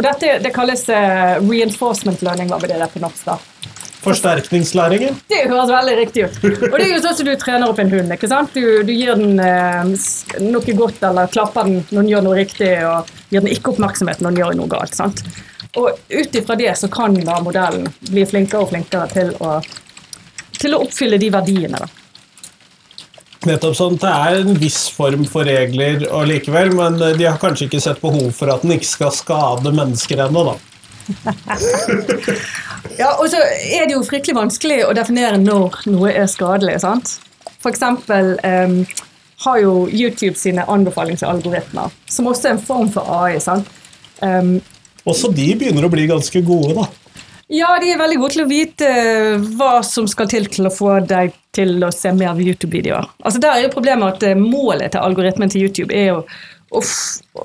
og 0.00 0.08
dette 0.08 0.38
det 0.48 0.56
kalles 0.56 0.88
uh, 0.88 1.36
reinforcement 1.44 2.24
learning, 2.24 2.48
hva 2.48 2.64
vil 2.64 2.72
det 2.72 2.80
der 2.80 2.96
på 2.96 3.04
norsk? 3.04 3.28
da? 3.28 3.36
Forsterkningslæringen. 4.06 5.16
Det 5.28 5.42
høres 5.50 5.72
veldig 5.72 5.96
riktig 5.98 6.26
ut. 6.26 6.38
Og 6.70 6.76
det 6.78 6.84
er 6.84 6.92
jo 6.92 7.02
sånn 7.02 7.18
som 7.18 7.26
du 7.26 7.32
trener 7.40 7.66
opp 7.66 7.80
en 7.82 7.90
hund. 7.90 8.14
ikke 8.14 8.30
sant? 8.30 8.54
Du, 8.54 8.84
du 8.86 8.92
gir 8.94 9.12
den 9.18 9.40
eh, 9.42 9.90
noe 10.46 10.76
godt 10.78 11.02
eller 11.08 11.32
klapper 11.32 11.66
den 11.66 11.82
når 11.90 11.98
den 12.00 12.12
gjør 12.14 12.24
noe 12.28 12.38
riktig, 12.38 12.70
og 12.86 13.10
gir 13.32 13.42
den 13.42 13.52
ikke 13.52 13.74
oppmerksomhet 13.74 14.22
når 14.22 14.32
den 14.32 14.42
gjør 14.44 14.58
noe 14.60 14.72
galt. 14.76 14.94
sant? 14.94 15.24
Og 15.76 15.90
ut 16.08 16.40
ifra 16.40 16.56
det 16.56 16.72
så 16.78 16.88
kan 16.92 17.18
da 17.26 17.40
modellen 17.44 17.90
bli 18.08 18.24
flinkere 18.28 18.64
og 18.64 18.72
flinkere 18.72 19.10
til 19.12 19.34
å, 19.44 19.58
til 20.56 20.76
å 20.76 20.82
oppfylle 20.86 21.18
de 21.20 21.32
verdiene. 21.34 21.82
da. 21.82 21.90
Nettopp 23.46 23.76
sånn, 23.78 23.98
Det 24.00 24.10
er 24.10 24.40
en 24.40 24.56
viss 24.58 24.86
form 24.90 25.26
for 25.30 25.46
regler 25.46 26.06
og 26.08 26.26
likevel, 26.30 26.72
men 26.74 26.96
de 26.98 27.26
har 27.28 27.38
kanskje 27.38 27.68
ikke 27.68 27.82
sett 27.82 28.00
behov 28.02 28.32
for 28.34 28.50
at 28.50 28.64
den 28.64 28.74
ikke 28.74 28.88
skal 28.88 29.12
skade 29.14 29.74
mennesker 29.74 30.24
ennå, 30.26 30.46
da. 30.48 30.56
Ja, 33.00 33.10
og 33.20 33.26
så 33.28 33.40
er 33.42 33.86
det 33.88 33.96
jo 33.96 34.04
fryktelig 34.06 34.36
vanskelig 34.38 34.78
å 34.86 34.92
definere 34.96 35.36
når 35.40 35.82
noe 35.92 36.12
er 36.16 36.28
skadelig. 36.30 36.78
sant? 36.84 37.16
For 37.60 37.68
eksempel 37.72 38.36
em, 38.46 38.78
har 39.44 39.58
jo 39.60 39.72
YouTube 39.90 40.36
sine 40.38 40.64
anbefalingsalgoritmer, 40.70 41.92
som 42.08 42.30
også 42.30 42.48
er 42.48 42.54
en 42.56 42.62
form 42.62 42.88
for 42.94 43.10
AI. 43.18 43.36
sant? 43.42 43.68
Um, 44.22 44.56
Også 45.04 45.28
de 45.34 45.50
begynner 45.60 45.84
å 45.84 45.92
bli 45.92 46.06
ganske 46.08 46.40
gode, 46.46 46.72
da. 46.78 46.86
ja, 47.52 47.74
de 47.82 47.92
er 47.92 48.00
veldig 48.00 48.16
gode 48.22 48.32
til 48.38 48.46
å 48.46 48.48
vite 48.50 48.88
eh, 48.88 49.44
hva 49.58 49.82
som 49.84 50.08
skal 50.08 50.30
til 50.32 50.48
til 50.50 50.66
å 50.70 50.72
få 50.72 50.96
deg 51.04 51.34
til 51.56 51.76
å 51.84 51.92
se 51.92 52.10
mer 52.16 52.40
YouTube-videoer. 52.40 53.06
Altså 53.22 53.42
Der 53.44 53.58
er 53.58 53.66
jo 53.66 53.74
problemet 53.76 54.16
at 54.16 54.24
eh, 54.30 54.38
målet 54.40 54.94
til 54.96 55.04
algoritmen 55.04 55.52
til 55.52 55.68
YouTube 55.68 55.92
er 55.94 56.14
jo 56.14 56.22
å, 56.74 56.82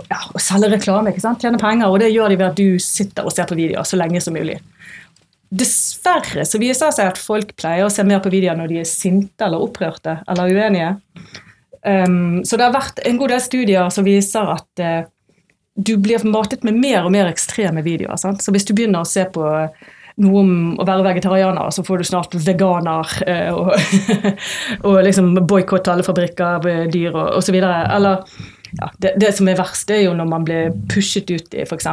ja, 0.10 0.20
og 0.32 0.42
selge 0.42 0.72
reklame, 0.74 1.12
ikke 1.12 1.24
sant? 1.24 1.44
tjene 1.44 1.60
penger, 1.62 1.92
og 1.92 2.02
det 2.02 2.10
gjør 2.10 2.34
de 2.34 2.40
ved 2.40 2.48
at 2.50 2.58
du 2.58 2.82
sitter 2.82 3.28
og 3.28 3.36
ser 3.36 3.50
på 3.50 3.58
videoer 3.60 3.86
så 3.88 4.00
lenge 4.00 4.22
som 4.24 4.36
mulig. 4.36 4.58
Dessverre 5.52 6.46
så 6.48 6.60
viser 6.62 6.90
det 6.90 6.98
seg 6.98 7.12
at 7.12 7.20
folk 7.20 7.54
pleier 7.60 7.86
å 7.86 7.92
se 7.92 8.06
mer 8.08 8.22
på 8.24 8.32
videoer 8.32 8.58
når 8.58 8.72
de 8.72 8.82
er 8.82 8.88
sinte 8.88 9.46
eller 9.46 9.62
opprørte 9.62 10.22
eller 10.32 10.54
uenige. 10.56 10.94
Um, 11.82 12.44
så 12.46 12.58
det 12.58 12.68
har 12.68 12.76
vært 12.76 13.02
en 13.10 13.18
god 13.20 13.34
del 13.34 13.42
studier 13.44 13.90
som 13.94 14.06
viser 14.06 14.52
at 14.54 14.84
uh, 14.86 15.02
du 15.76 15.96
blir 16.00 16.24
matet 16.30 16.64
med 16.68 16.78
mer 16.80 17.04
og 17.04 17.12
mer 17.14 17.30
ekstreme 17.32 17.84
videoer. 17.84 18.20
Sant? 18.22 18.44
Så 18.44 18.54
hvis 18.56 18.68
du 18.68 18.74
begynner 18.78 19.04
å 19.04 19.10
se 19.10 19.26
på 19.34 19.44
noe 20.22 20.42
om 20.44 20.56
å 20.80 20.86
være 20.86 21.06
vegetarianer, 21.08 21.72
så 21.74 21.84
får 21.88 22.02
du 22.02 22.08
snart 22.08 22.40
veganer 22.48 23.14
uh, 23.28 23.52
og, 23.52 23.76
og 24.88 24.98
liksom 25.08 25.34
boikotte 25.50 25.92
alle 25.94 26.06
fabrikker 26.06 26.68
eh, 26.70 26.88
dyr 26.92 27.12
og 27.12 27.42
osv. 27.42 27.60
Eller 27.60 28.24
ja, 28.80 28.90
det, 29.04 29.14
det 29.20 29.32
som 29.36 29.50
er 29.52 29.60
verst, 29.60 29.88
det 29.90 30.00
er 30.00 30.06
jo 30.06 30.16
når 30.18 30.30
man 30.32 30.48
blir 30.48 30.72
pushet 30.92 31.32
ut 31.32 31.56
i 31.56 31.66
f.eks. 31.66 31.88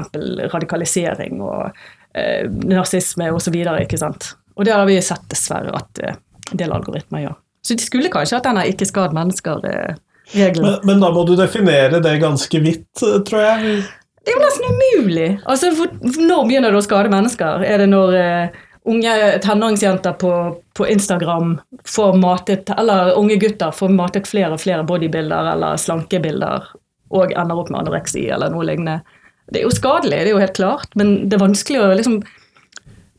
radikalisering 0.53 1.43
og 1.43 1.69
eh, 2.15 2.47
nazisme 2.49 3.31
osv. 3.35 3.59
Og 3.59 4.67
det 4.67 4.75
har 4.75 4.87
vi 4.89 4.99
sett 5.05 5.27
dessverre 5.31 5.75
at 5.79 6.03
eh, 6.03 6.19
en 6.53 6.61
del 6.61 6.75
algoritmer 6.75 7.27
gjør. 7.27 7.39
Så 7.67 7.77
de 7.77 7.85
skulle 7.85 8.13
kanskje 8.13 8.39
hatt 8.39 8.47
denne 8.49 8.65
ikke 8.71 8.87
skad 8.89 9.15
mennesker-regelen. 9.17 10.69
Men, 10.69 10.79
men 10.89 11.03
da 11.03 11.11
må 11.15 11.25
du 11.29 11.35
definere 11.39 12.01
det 12.05 12.15
ganske 12.23 12.63
vidt, 12.65 13.03
eh, 13.03 13.19
tror 13.29 13.45
jeg. 13.45 13.83
Det 14.29 14.35
er 14.35 14.37
jo 14.37 14.45
nesten 14.45 14.73
umulig. 14.73 15.29
Altså, 15.49 15.73
for, 15.77 15.93
når 16.21 16.49
begynner 16.49 16.75
det 16.75 16.81
å 16.81 16.85
skade 16.85 17.13
mennesker? 17.13 17.63
Er 17.65 17.83
det 17.83 17.91
når 17.91 18.17
eh, 18.19 18.65
unge 18.85 19.39
tenåringsjenter 19.45 20.13
på, 20.21 20.33
på 20.77 20.87
Instagram 20.89 21.57
får 21.87 22.17
matet, 22.17 22.71
eller 22.79 23.15
unge 23.19 23.37
gutter 23.37 23.73
får 23.75 23.95
matet 23.95 24.29
flere 24.29 24.55
og 24.57 24.63
flere 24.63 24.85
bodybilder 24.89 25.53
eller 25.55 25.81
slankebilder 25.81 26.69
og 27.09 27.33
ender 27.33 27.61
opp 27.61 27.71
med 27.73 27.83
anoreksi 27.83 28.27
eller 28.29 28.53
noe 28.53 28.67
lignende? 28.69 29.01
Det 29.49 29.63
er 29.63 29.69
jo 29.69 29.73
skadelig, 29.73 30.19
det 30.25 30.33
er 30.33 30.35
jo 30.37 30.43
helt 30.43 30.59
klart, 30.59 30.93
men 30.99 31.15
det 31.29 31.39
er 31.39 31.47
vanskelig 31.47 31.81
å 31.81 31.95
liksom 31.97 32.21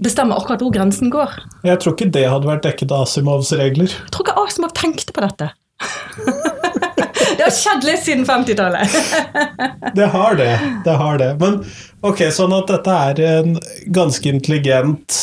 bestemme 0.03 0.37
akkurat 0.37 0.61
hvor 0.63 0.73
grensen 0.75 1.11
går. 1.13 1.33
Jeg 1.67 1.81
tror 1.81 1.95
ikke 1.95 2.11
det 2.15 2.27
hadde 2.29 2.49
vært 2.49 2.67
dekket 2.67 2.93
av 2.93 3.07
Asimovs 3.07 3.51
regler. 3.57 3.89
Jeg 3.89 4.13
tror 4.13 4.27
ikke 4.27 4.37
Asimov 4.45 4.75
tenkte 4.77 5.15
på 5.15 5.25
dette. 5.25 5.51
det 7.39 7.45
har 7.45 7.53
skjedd 7.55 7.85
litt 7.87 8.03
siden 8.03 8.25
50-tallet. 8.27 8.95
Det 9.95 10.09
har 10.11 10.35
det. 10.35 10.51
det 10.85 10.95
har 10.99 11.17
det. 11.21 11.29
Men 11.39 11.61
ok, 12.05 12.25
sånn 12.35 12.51
at 12.53 12.67
dette 12.69 12.95
er 13.09 13.21
en 13.29 13.55
ganske 13.95 14.27
intelligent 14.27 15.15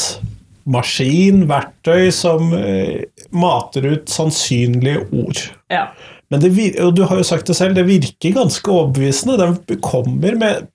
maskin, 0.66 1.44
verktøy, 1.50 2.08
som 2.14 2.50
eh, 2.56 3.04
mater 3.37 3.87
ut 3.92 4.11
sannsynlige 4.11 5.04
ord. 5.12 5.44
ja. 5.73 5.90
Men 6.26 6.42
det, 6.42 6.50
og 6.82 6.96
du 6.99 7.04
har 7.06 7.20
jo 7.20 7.26
sagt 7.26 7.46
det 7.46 7.54
selv, 7.54 7.76
det 7.78 7.85
virker 7.87 8.32
ganske 8.35 8.70
overbevisende. 8.73 9.37
Den 9.38 9.78
kommer 9.78 10.35
med 10.35 10.66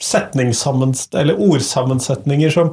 eller 1.20 1.42
ordsammensetninger 1.44 2.54
som 2.54 2.72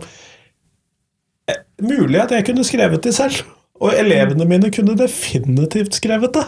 er 1.50 1.64
Mulig 1.82 2.20
at 2.22 2.30
jeg 2.34 2.46
kunne 2.46 2.66
skrevet 2.66 3.02
de 3.02 3.12
selv. 3.14 3.42
Og 3.82 3.94
elevene 3.94 4.46
mine 4.46 4.70
kunne 4.75 4.94
definitivt 4.98 5.98
skrevet 5.98 6.34
det. 6.34 6.46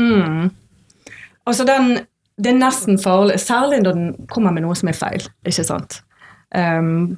Mm. 0.00 0.48
Altså 1.46 1.66
den, 1.68 2.00
Det 2.36 2.50
er 2.50 2.58
nesten 2.58 2.98
farlig, 3.00 3.38
særlig 3.40 3.80
når 3.84 3.94
den 3.96 4.26
kommer 4.28 4.52
med 4.52 4.66
noe 4.66 4.76
som 4.76 4.90
er 4.90 4.98
feil. 4.98 5.22
ikke 5.46 5.64
sant? 5.64 6.02
Um, 6.54 7.16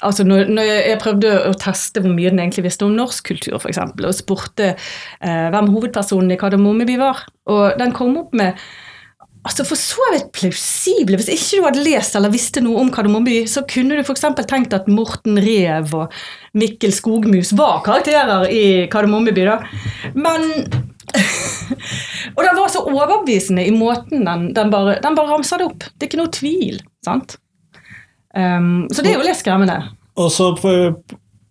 altså 0.00 0.24
når, 0.24 0.48
når 0.48 0.68
jeg, 0.68 1.00
prøvde 1.02 1.34
å 1.50 1.52
teste 1.60 2.00
hvor 2.00 2.14
mye 2.14 2.30
den 2.32 2.40
egentlig 2.40 2.64
visste 2.66 2.86
om 2.86 2.96
norsk 2.96 3.28
kultur, 3.28 3.58
for 3.58 3.68
eksempel, 3.68 4.08
og 4.08 4.16
spurte 4.16 4.72
uh, 4.74 5.50
hvem 5.52 5.68
hovedpersonen 5.74 6.32
i 6.32 6.40
Kardemommeby 6.40 6.96
var, 7.02 7.26
og 7.52 7.76
den 7.82 7.92
kom 7.96 8.16
opp 8.22 8.32
med 8.38 8.56
altså 9.42 9.64
for 9.66 9.78
så 9.78 10.04
vidt 10.14 10.30
plausible. 10.36 11.18
Hvis 11.18 11.30
ikke 11.34 11.58
du 11.58 11.66
hadde 11.66 11.84
lest 11.84 12.16
eller 12.18 12.32
visste 12.32 12.62
noe 12.62 12.80
om 12.82 12.92
Kardemommeby, 12.94 13.42
så 13.50 13.64
kunne 13.68 13.98
du 13.98 14.04
f.eks. 14.06 14.24
tenkt 14.48 14.76
at 14.76 14.88
Morten 14.90 15.40
Rev 15.42 15.94
og 15.98 16.14
Mikkel 16.58 16.94
Skogmus 16.94 17.52
var 17.58 17.82
karakterer 17.86 18.46
i 18.52 18.64
Kardemommeby. 18.92 19.46
da. 19.48 19.58
Men 20.14 20.46
Og 22.36 22.42
den 22.44 22.58
var 22.58 22.70
så 22.72 22.84
overbevisende 22.86 23.64
i 23.66 23.72
måten 23.74 24.26
den, 24.28 24.46
den 24.56 24.70
bare, 24.72 24.98
den 25.02 25.16
bare 25.18 25.34
ramsa 25.34 25.58
det 25.60 25.68
opp. 25.68 25.86
Det 25.96 26.06
er 26.06 26.10
ikke 26.10 26.22
noe 26.22 26.32
tvil. 26.34 26.78
sant? 27.04 27.36
Um, 28.32 28.88
så 28.92 29.04
det 29.04 29.12
er 29.12 29.20
jo 29.20 29.26
litt 29.26 29.40
skremmende. 29.40 29.82
Og 30.16 30.30
så 30.32 30.52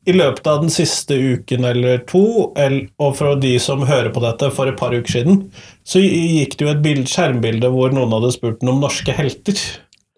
i 0.09 0.13
løpet 0.15 0.47
av 0.49 0.63
den 0.63 0.71
siste 0.73 1.13
uken 1.13 1.65
eller 1.69 2.01
to, 2.09 2.23
og 2.49 3.11
for 3.17 3.37
de 3.41 3.53
som 3.61 3.83
hører 3.85 4.09
på 4.13 4.23
dette 4.23 4.49
for 4.55 4.69
et 4.71 4.79
par 4.79 4.95
uker 4.95 5.19
siden, 5.19 5.43
så 5.85 6.01
gikk 6.01 6.57
det 6.57 6.65
jo 6.65 6.71
et 6.73 6.83
bild, 6.85 7.03
skjermbilde 7.09 7.69
hvor 7.73 7.93
noen 7.93 8.13
hadde 8.17 8.33
spurt 8.33 8.65
noen 8.65 8.79
om 8.79 8.87
norske 8.87 9.13
helter. 9.13 9.61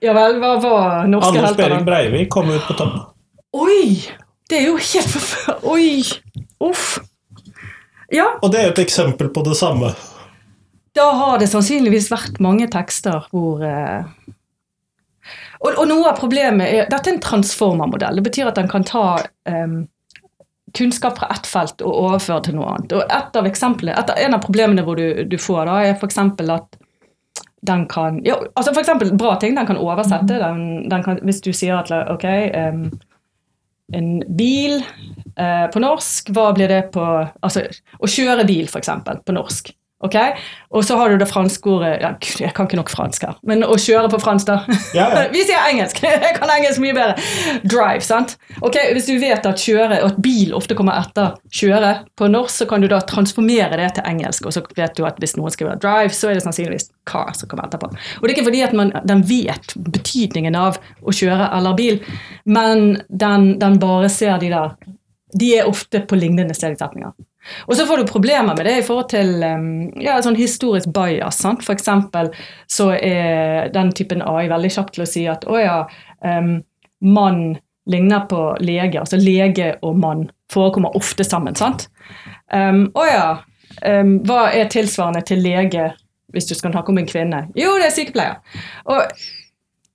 Ja 0.04 0.16
vel, 0.16 0.40
hva 0.40 0.56
var 0.64 1.10
norske 1.12 1.34
Anders 1.34 1.50
helter? 1.50 1.60
Behring 1.60 1.84
da? 1.84 1.90
Breivik 1.92 2.32
kom 2.32 2.52
ut 2.52 2.64
på 2.68 2.78
topp. 2.80 3.02
Oi! 3.60 4.00
Det 4.50 4.60
er 4.60 4.70
jo 4.70 4.78
helt 4.80 5.12
forferdelig. 5.12 5.74
Oi! 5.74 6.48
Uff. 6.70 6.88
Ja, 8.14 8.28
Og 8.42 8.52
det 8.54 8.60
er 8.62 8.70
et 8.72 8.80
eksempel 8.84 9.30
på 9.34 9.42
det 9.48 9.56
samme. 9.58 9.94
da 10.96 11.08
har 11.18 11.40
det 11.42 11.48
sannsynligvis 11.50 12.12
vært 12.12 12.40
mange 12.40 12.68
tekster 12.70 13.26
hvor 13.32 13.64
eh, 13.66 14.04
og, 15.64 15.72
og 15.80 15.88
noe 15.90 16.10
av 16.12 16.20
problemet 16.20 16.68
er 16.68 16.90
Dette 16.92 17.10
er 17.10 17.16
en 17.16 17.24
transformermodell. 17.24 18.20
Det 18.20 18.26
betyr 18.28 18.50
at 18.52 18.58
den 18.60 18.68
kan 18.70 18.84
ta 18.86 19.04
eh, 19.48 19.76
kunnskap 20.78 21.18
fra 21.20 21.30
ett 21.34 21.48
felt 21.48 21.82
og 21.86 21.94
overføre 22.04 22.44
til 22.50 22.58
noe 22.58 22.68
annet. 22.76 22.94
Og 22.98 23.04
et 23.08 23.38
av 23.40 23.48
eksemplene, 23.50 23.96
et, 23.98 24.10
av- 24.10 24.18
En 24.20 24.34
av 24.38 24.42
problemene 24.44 24.84
hvor 24.86 24.98
du, 25.00 25.24
du 25.24 25.38
får, 25.38 25.66
da, 25.70 25.80
er 25.88 25.96
f.eks. 25.96 26.18
at 26.20 26.78
den 27.64 27.86
kan 27.88 28.18
ja, 28.26 28.36
altså 28.60 28.74
for 28.74 28.82
eksempel, 28.84 29.14
Bra 29.18 29.38
ting. 29.40 29.56
Den 29.56 29.66
kan 29.70 29.78
oversette. 29.80 30.36
Den, 30.42 30.90
den 30.92 31.04
kan, 31.06 31.20
hvis 31.24 31.40
du 31.42 31.54
sier 31.56 31.80
at 31.80 31.92
ok, 32.12 32.26
em, 32.28 32.82
en 33.92 34.24
bil 34.38 34.80
eh, 34.80 35.66
på 35.74 35.82
norsk, 35.84 36.32
hva 36.34 36.52
blir 36.56 36.72
det 36.72 36.82
på 36.94 37.04
Altså 37.04 37.66
å 38.00 38.10
kjøre 38.10 38.46
bil, 38.48 38.70
f.eks. 38.70 38.92
på 39.26 39.36
norsk. 39.36 39.74
Ok? 40.04 40.18
Og 40.74 40.84
så 40.86 40.98
har 41.00 41.12
du 41.12 41.20
det 41.22 41.28
franske 41.30 41.70
ordet 41.70 41.92
ja, 42.02 42.14
gud, 42.18 42.42
Jeg 42.42 42.54
kan 42.56 42.68
ikke 42.68 42.80
nok 42.80 42.92
fransk 42.92 43.26
her, 43.28 43.38
men 43.48 43.64
å 43.66 43.76
kjøre 43.80 44.10
på 44.12 44.20
fransk, 44.22 44.50
da. 44.50 44.80
Ja, 44.96 45.08
ja. 45.14 45.24
Vi 45.36 45.44
sier 45.46 45.62
engelsk! 45.70 46.02
Jeg 46.26 46.36
kan 46.38 46.52
engelsk 46.54 46.82
mye 46.84 46.96
bedre. 46.98 47.16
Drive, 47.64 48.04
sant? 48.06 48.36
Ok, 48.62 48.78
Hvis 48.96 49.10
du 49.10 49.16
vet 49.22 49.46
at 49.50 49.64
kjøre, 49.64 50.02
og 50.02 50.14
at 50.14 50.22
bil 50.24 50.54
ofte 50.58 50.78
kommer 50.78 51.00
etter 51.00 51.38
kjøre 51.54 51.94
på 52.20 52.30
norsk, 52.32 52.64
så 52.64 52.70
kan 52.70 52.84
du 52.84 52.90
da 52.92 53.02
transformere 53.08 53.80
det 53.80 53.94
til 53.98 54.08
engelsk, 54.10 54.48
og 54.50 54.56
så 54.56 54.64
vet 54.76 54.98
du 54.98 55.06
at 55.08 55.20
hvis 55.22 55.38
noen 55.40 55.54
skriver 55.54 55.80
drive, 55.82 56.14
så 56.16 56.30
er 56.30 56.38
det 56.38 56.46
sannsynligvis 56.46 56.90
car 57.10 57.34
som 57.38 57.50
kommer 57.52 57.68
etterpå. 57.68 57.90
Og 57.90 58.26
det 58.26 58.32
er 58.32 58.36
ikke 58.38 58.48
fordi 58.50 58.64
at 58.66 58.76
man, 58.78 58.94
den 59.08 59.24
vet 59.30 59.76
betydningen 59.76 60.58
av 60.60 60.80
å 61.04 61.16
kjøre 61.16 61.52
eller 61.58 61.78
bil, 61.78 62.02
men 62.46 62.98
den, 63.10 63.54
den 63.62 63.80
bare 63.82 64.12
ser 64.12 64.40
de 64.42 64.52
der 64.54 64.76
De 65.34 65.48
er 65.58 65.66
ofte 65.66 66.04
på 66.06 66.18
lignende 66.20 66.54
steder 66.54 66.76
i 66.76 66.78
setninger. 66.78 67.14
Og 67.68 67.76
så 67.78 67.86
får 67.88 67.98
du 68.02 68.12
problemer 68.12 68.56
med 68.56 68.66
det 68.66 68.78
i 68.80 68.86
forhold 68.86 69.10
til 69.14 69.36
um, 69.44 69.68
ja, 70.02 70.18
sånn 70.24 70.38
historisk 70.40 70.92
bias. 70.96 71.42
Sant? 71.44 71.64
For 71.66 71.76
eksempel 71.76 72.32
så 72.72 72.92
er 72.96 73.72
den 73.74 73.92
typen 73.96 74.24
AI 74.26 74.48
veldig 74.52 74.72
kjapp 74.78 74.94
til 74.96 75.06
å 75.06 75.10
si 75.10 75.26
at 75.32 75.48
å 75.50 75.60
ja, 75.60 75.78
um, 76.24 76.56
mann 77.04 77.44
ligner 77.90 78.28
på 78.32 78.42
lege. 78.64 79.02
Altså 79.02 79.20
lege 79.20 79.74
og 79.84 80.00
mann 80.00 80.28
forekommer 80.54 80.96
ofte 80.98 81.26
sammen. 81.28 81.56
sant? 81.56 81.90
Um, 82.54 82.88
å 82.96 83.06
ja, 83.10 83.28
um, 83.84 84.18
hva 84.28 84.48
er 84.54 84.72
tilsvarende 84.72 85.24
til 85.28 85.44
lege 85.44 85.92
hvis 86.34 86.48
du 86.50 86.56
skal 86.56 86.74
snakke 86.74 86.94
om 86.94 87.02
en 87.02 87.10
kvinne? 87.10 87.46
Jo, 87.60 87.76
det 87.82 87.90
er 87.90 87.98
sykepleier. 87.98 88.60
Og 88.90 89.04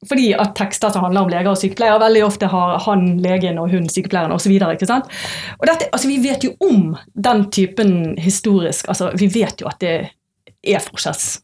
Fordi 0.07 0.28
at 0.38 0.52
tekster 0.55 0.93
som 0.95 1.02
handler 1.02 1.25
om 1.25 1.33
leger 1.33 1.50
og 1.50 1.59
sykepleiere, 1.59 1.99
veldig 1.99 2.21
ofte 2.23 2.47
har 2.52 2.76
han 2.85 3.17
legen 3.23 3.59
og 3.59 3.73
hun 3.73 3.88
sykepleieren 3.90 4.31
osv. 4.31 4.55
Altså, 4.62 6.07
vi 6.07 6.21
vet 6.23 6.47
jo 6.47 6.52
om 6.62 6.93
den 7.19 7.49
typen 7.50 8.14
historisk 8.19 8.87
altså, 8.88 9.11
Vi 9.19 9.26
vet 9.35 9.61
jo 9.61 9.67
at 9.67 9.81
det 9.83 9.97
er 10.62 10.85
forskjells 10.85 11.40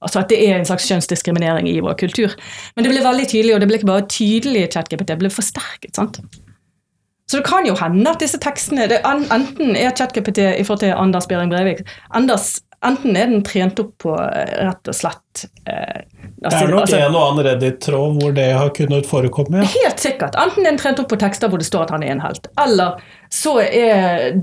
Altså 0.00 0.22
at 0.22 0.30
det 0.32 0.38
er 0.40 0.56
en 0.56 0.64
slags 0.64 0.86
kjønnsdiskriminering 0.88 1.66
i 1.68 1.80
vår 1.84 1.98
kultur. 2.00 2.32
Men 2.72 2.86
det 2.86 2.92
ble 2.94 3.02
veldig 3.04 3.26
tydelig, 3.28 3.52
og 3.52 3.60
det 3.60 3.66
ble 3.68 3.76
ikke 3.76 3.90
bare 3.90 4.06
tydelig 4.08 4.62
ChatGPT, 4.72 5.10
det 5.10 5.18
ble 5.20 5.28
forsterket. 5.28 5.92
sant? 5.92 6.22
Så 7.28 7.38
det 7.38 7.44
kan 7.46 7.68
jo 7.68 7.76
hende 7.76 8.08
at 8.10 8.22
disse 8.22 8.40
tekstene 8.42 8.88
det, 8.90 9.02
Enten 9.04 9.76
er 9.76 9.92
ChatGPT 9.92 10.40
i 10.40 10.64
forhold 10.64 10.80
til 10.82 10.96
Anders 10.96 11.28
Behring 11.30 11.52
Breivik 11.52 11.84
Anders 12.10 12.62
Enten 12.80 13.16
er 13.16 13.28
den 13.28 13.42
trent 13.44 13.80
opp 13.82 13.90
på 14.00 14.14
eh, 14.16 14.52
rett 14.64 14.88
og 14.88 14.96
slett 14.96 15.42
eh, 15.68 16.00
Det 16.40 16.48
er 16.48 16.70
nok 16.70 16.86
altså, 16.86 16.96
en 16.96 17.12
og 17.12 17.24
annen 17.26 17.44
Reddit-tråd 17.44 18.14
hvor 18.16 18.32
det 18.36 18.46
har 18.56 18.70
kunnet 18.76 19.08
forekomme. 19.08 19.60
Ja. 19.60 19.68
Helt 19.74 20.00
sikkert. 20.00 20.38
Enten 20.40 20.64
er 20.64 20.72
den 20.72 20.80
trent 20.80 21.02
opp 21.02 21.10
på 21.12 21.18
tekster 21.20 21.52
hvor 21.52 21.60
det 21.60 21.68
står 21.68 21.84
at 21.84 21.92
han 21.92 22.06
er 22.06 22.14
en 22.14 22.22
helt, 22.24 22.48
eller 22.62 23.02
så 23.30 23.58
er 23.60 24.40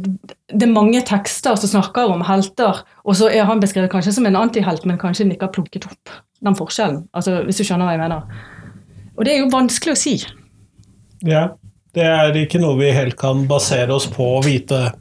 det 0.54 0.70
mange 0.70 1.02
tekster 1.08 1.58
som 1.58 1.74
snakker 1.74 2.14
om 2.14 2.22
helter, 2.28 2.84
og 3.04 3.18
så 3.18 3.32
er 3.34 3.50
han 3.50 3.64
beskrevet 3.64 3.92
kanskje 3.92 4.14
som 4.20 4.30
en 4.30 4.38
antihelt, 4.40 4.86
men 4.86 5.02
kanskje 5.02 5.26
den 5.26 5.34
ikke 5.34 5.50
har 5.50 5.56
plukket 5.58 5.90
opp 5.90 6.14
den 6.46 6.56
forskjellen. 6.56 7.02
Altså, 7.18 7.42
Hvis 7.48 7.58
du 7.58 7.66
skjønner 7.66 7.90
hva 7.90 7.98
jeg 7.98 8.04
mener. 8.06 8.46
Og 9.18 9.26
det 9.26 9.34
er 9.34 9.42
jo 9.42 9.50
vanskelig 9.52 9.98
å 9.98 10.00
si. 10.00 10.20
Ja. 11.26 11.48
Det 11.98 12.06
er 12.06 12.36
ikke 12.38 12.60
noe 12.62 12.78
vi 12.78 12.92
helt 12.94 13.18
kan 13.18 13.48
basere 13.50 13.96
oss 13.96 14.06
på 14.12 14.36
å 14.38 14.42
vite 14.46 14.92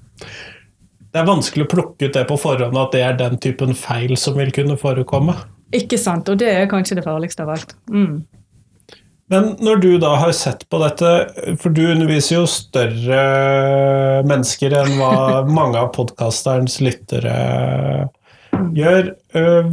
det 1.13 1.23
er 1.23 1.29
vanskelig 1.29 1.67
å 1.67 1.73
plukke 1.73 2.09
ut 2.09 2.17
det 2.17 2.25
på 2.29 2.39
forhånd 2.41 2.79
at 2.81 2.95
det 2.95 3.03
er 3.05 3.21
den 3.21 3.39
typen 3.43 3.77
feil 3.79 4.17
som 4.21 4.37
vil 4.39 4.53
kunne 4.55 4.79
forekomme. 4.81 5.37
Ikke 5.75 5.99
sant, 5.99 6.29
og 6.31 6.39
det 6.41 6.51
er 6.53 6.69
kanskje 6.71 6.99
det 7.01 7.07
farligste 7.07 7.45
av 7.47 7.55
alt. 7.57 7.77
Mm. 7.91 8.25
Men 9.33 9.49
når 9.59 9.81
du 9.83 9.89
da 9.99 10.13
har 10.21 10.31
sett 10.39 10.63
på 10.71 10.79
dette, 10.79 11.13
for 11.59 11.75
du 11.75 11.83
underviser 11.89 12.39
jo 12.39 12.45
større 12.51 13.23
mennesker 14.29 14.77
enn 14.83 14.93
hva 15.01 15.43
mange 15.59 15.81
av 15.81 15.91
podkasterens 15.97 16.79
lyttere 16.85 17.35
gjør. 18.77 19.11
Øh, 19.37 19.73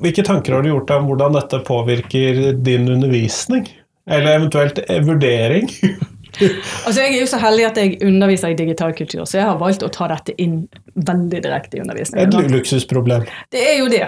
hvilke 0.00 0.24
tanker 0.26 0.54
har 0.54 0.62
du 0.64 0.70
gjort 0.70 0.92
om 0.94 1.10
hvordan 1.10 1.36
dette 1.36 1.64
påvirker 1.66 2.52
din 2.64 2.88
undervisning? 2.92 3.66
Eller 4.06 4.38
eventuelt 4.38 4.78
vurdering? 5.08 5.70
altså 6.86 7.00
Jeg 7.00 7.14
er 7.14 7.20
jo 7.20 7.28
så 7.30 7.40
heldig 7.42 7.66
at 7.70 7.80
jeg 7.80 7.98
underviser 8.06 8.54
i 8.54 8.58
digital 8.58 8.94
kultur, 8.96 9.24
så 9.24 9.40
jeg 9.40 9.48
har 9.48 9.60
valgt 9.60 9.84
å 9.86 9.92
ta 9.92 10.08
dette 10.12 10.34
inn 10.42 10.64
veldig 10.94 11.42
direkte 11.44 11.78
i 11.78 11.84
undervisningen. 11.84 12.34
Et 12.46 12.56
luksusproblem. 12.56 13.26
Det 13.52 13.62
er 13.62 13.78
jo 13.80 13.90
det. 13.92 14.06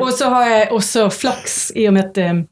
Og 0.00 0.10
så 0.16 0.30
har 0.32 0.50
jeg 0.50 0.68
også 0.74 1.08
flaks 1.14 1.58
i 1.78 1.86
og 1.88 1.96
med 1.96 2.10
at 2.10 2.20
um, 2.32 2.42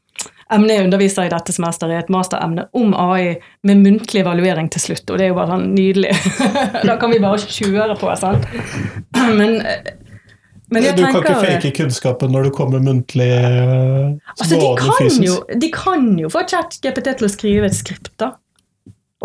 emnet 0.55 0.77
jeg 0.77 0.85
underviser 0.87 1.27
i 1.27 1.33
dette 1.33 1.55
semesteret, 1.55 1.97
er 1.97 2.05
et 2.05 2.13
masteremne 2.13 2.67
om 2.77 2.95
AI 2.95 3.35
med 3.67 3.83
muntlig 3.83 4.23
evaluering 4.23 4.69
til 4.71 4.87
slutt. 4.87 5.05
Og 5.09 5.19
det 5.19 5.27
er 5.27 5.33
jo 5.33 5.37
bare 5.39 5.55
sånn 5.55 5.67
nydelig. 5.75 6.15
da 6.89 6.97
kan 7.01 7.13
vi 7.13 7.21
bare 7.23 7.41
kjøre 7.43 7.99
på, 7.99 8.15
sant. 8.21 8.49
Men 9.39 9.61
men 10.73 10.81
du 10.97 11.03
kan 11.03 11.19
ikke 11.21 11.35
fake 11.43 11.69
kunnskapen 11.77 12.31
når 12.33 12.47
du 12.47 12.51
kommer 12.55 12.81
muntlig 12.81 13.27
uh, 13.29 14.15
altså, 14.33 14.57
de 14.57 14.71
kan, 14.79 15.19
jo, 15.21 15.35
de 15.61 15.69
kan 15.73 16.07
jo 16.17 16.31
få 16.33 16.41
ChatGPT 16.49 17.11
til 17.19 17.27
å 17.27 17.29
skrive 17.29 17.69
et 17.69 17.77
skript, 17.77 18.09
da. 18.21 18.31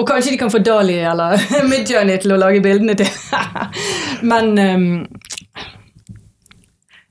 Og 0.00 0.06
kanskje 0.08 0.32
de 0.32 0.38
kan 0.40 0.52
få 0.52 0.62
Dali 0.64 0.96
eller 1.04 1.36
Midjourney 1.70 2.20
til 2.22 2.32
å 2.32 2.40
lage 2.40 2.62
bildene 2.64 2.96
til. 2.96 3.10
Men 4.30 4.54
um, 4.56 4.86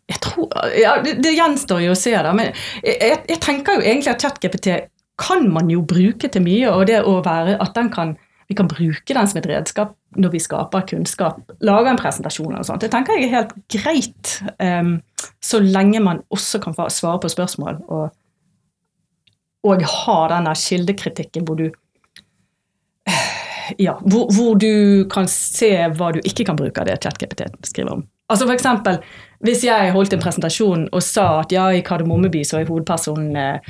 jeg 0.09 0.21
tror 0.25 0.49
ja, 0.73 0.95
det, 1.05 1.19
det, 1.21 1.35
gjenstår 1.37 1.83
jo 1.85 1.93
å 1.93 1.99
se, 1.99 2.15
da. 2.17 2.33
Men 2.35 2.49
jeg, 2.81 3.19
jeg 3.29 3.41
tenker 3.43 3.77
jo 3.77 3.85
egentlig 3.85 4.15
at 4.15 4.25
ChatGPT 4.25 4.71
kan 5.19 5.45
man 5.53 5.69
jo 5.69 5.83
bruke 5.85 6.31
til 6.31 6.45
mye. 6.45 6.71
Og 6.73 6.87
det 6.89 7.03
å 7.05 7.19
være 7.25 7.59
at 7.61 7.75
den 7.77 7.91
kan, 7.93 8.15
vi 8.49 8.57
kan 8.57 8.69
bruke 8.71 9.13
den 9.13 9.29
som 9.29 9.41
et 9.41 9.49
redskap 9.51 9.93
når 10.17 10.33
vi 10.33 10.41
skaper 10.41 10.87
kunnskap, 10.89 11.43
lager 11.61 11.91
en 11.91 11.99
presentasjon 11.99 12.57
og 12.57 12.65
sånt. 12.65 12.81
Det 12.81 12.89
tenker 12.93 13.19
jeg 13.19 13.27
er 13.27 13.35
helt 13.35 13.53
greit, 13.69 14.39
um, 14.57 14.95
så 15.45 15.61
lenge 15.61 16.01
man 16.01 16.23
også 16.33 16.61
kan 16.63 16.73
svare 16.73 17.21
på 17.21 17.29
spørsmål 17.29 17.83
og, 17.85 18.07
og 19.69 19.85
ha 19.93 20.17
denne 20.33 20.55
kildekritikken 20.57 21.45
hvor 21.45 21.59
du 21.59 21.67
ja, 23.77 23.97
hvor, 24.01 24.29
hvor, 24.33 24.55
du 24.59 25.05
kan 25.11 25.27
se 25.29 25.71
hva 25.95 26.13
du 26.15 26.21
ikke 26.23 26.45
kan 26.47 26.57
bruke 26.59 26.81
av 26.81 26.89
det 26.89 26.99
ChatGPT 27.03 27.45
skriver 27.67 27.99
om. 27.99 28.05
Altså 28.29 28.45
for 28.45 28.53
eksempel, 28.53 28.99
Hvis 29.39 29.63
jeg 29.63 29.93
holdt 29.95 30.13
en 30.13 30.21
presentasjon 30.21 30.81
og 30.91 31.01
sa 31.01 31.39
at 31.39 31.53
ja, 31.55 31.69
i 31.71 31.81
Kardemommeby 31.85 32.43
så 32.45 32.59
er 32.59 32.67
hovedpersonen 32.67 33.37
eh, 33.39 33.69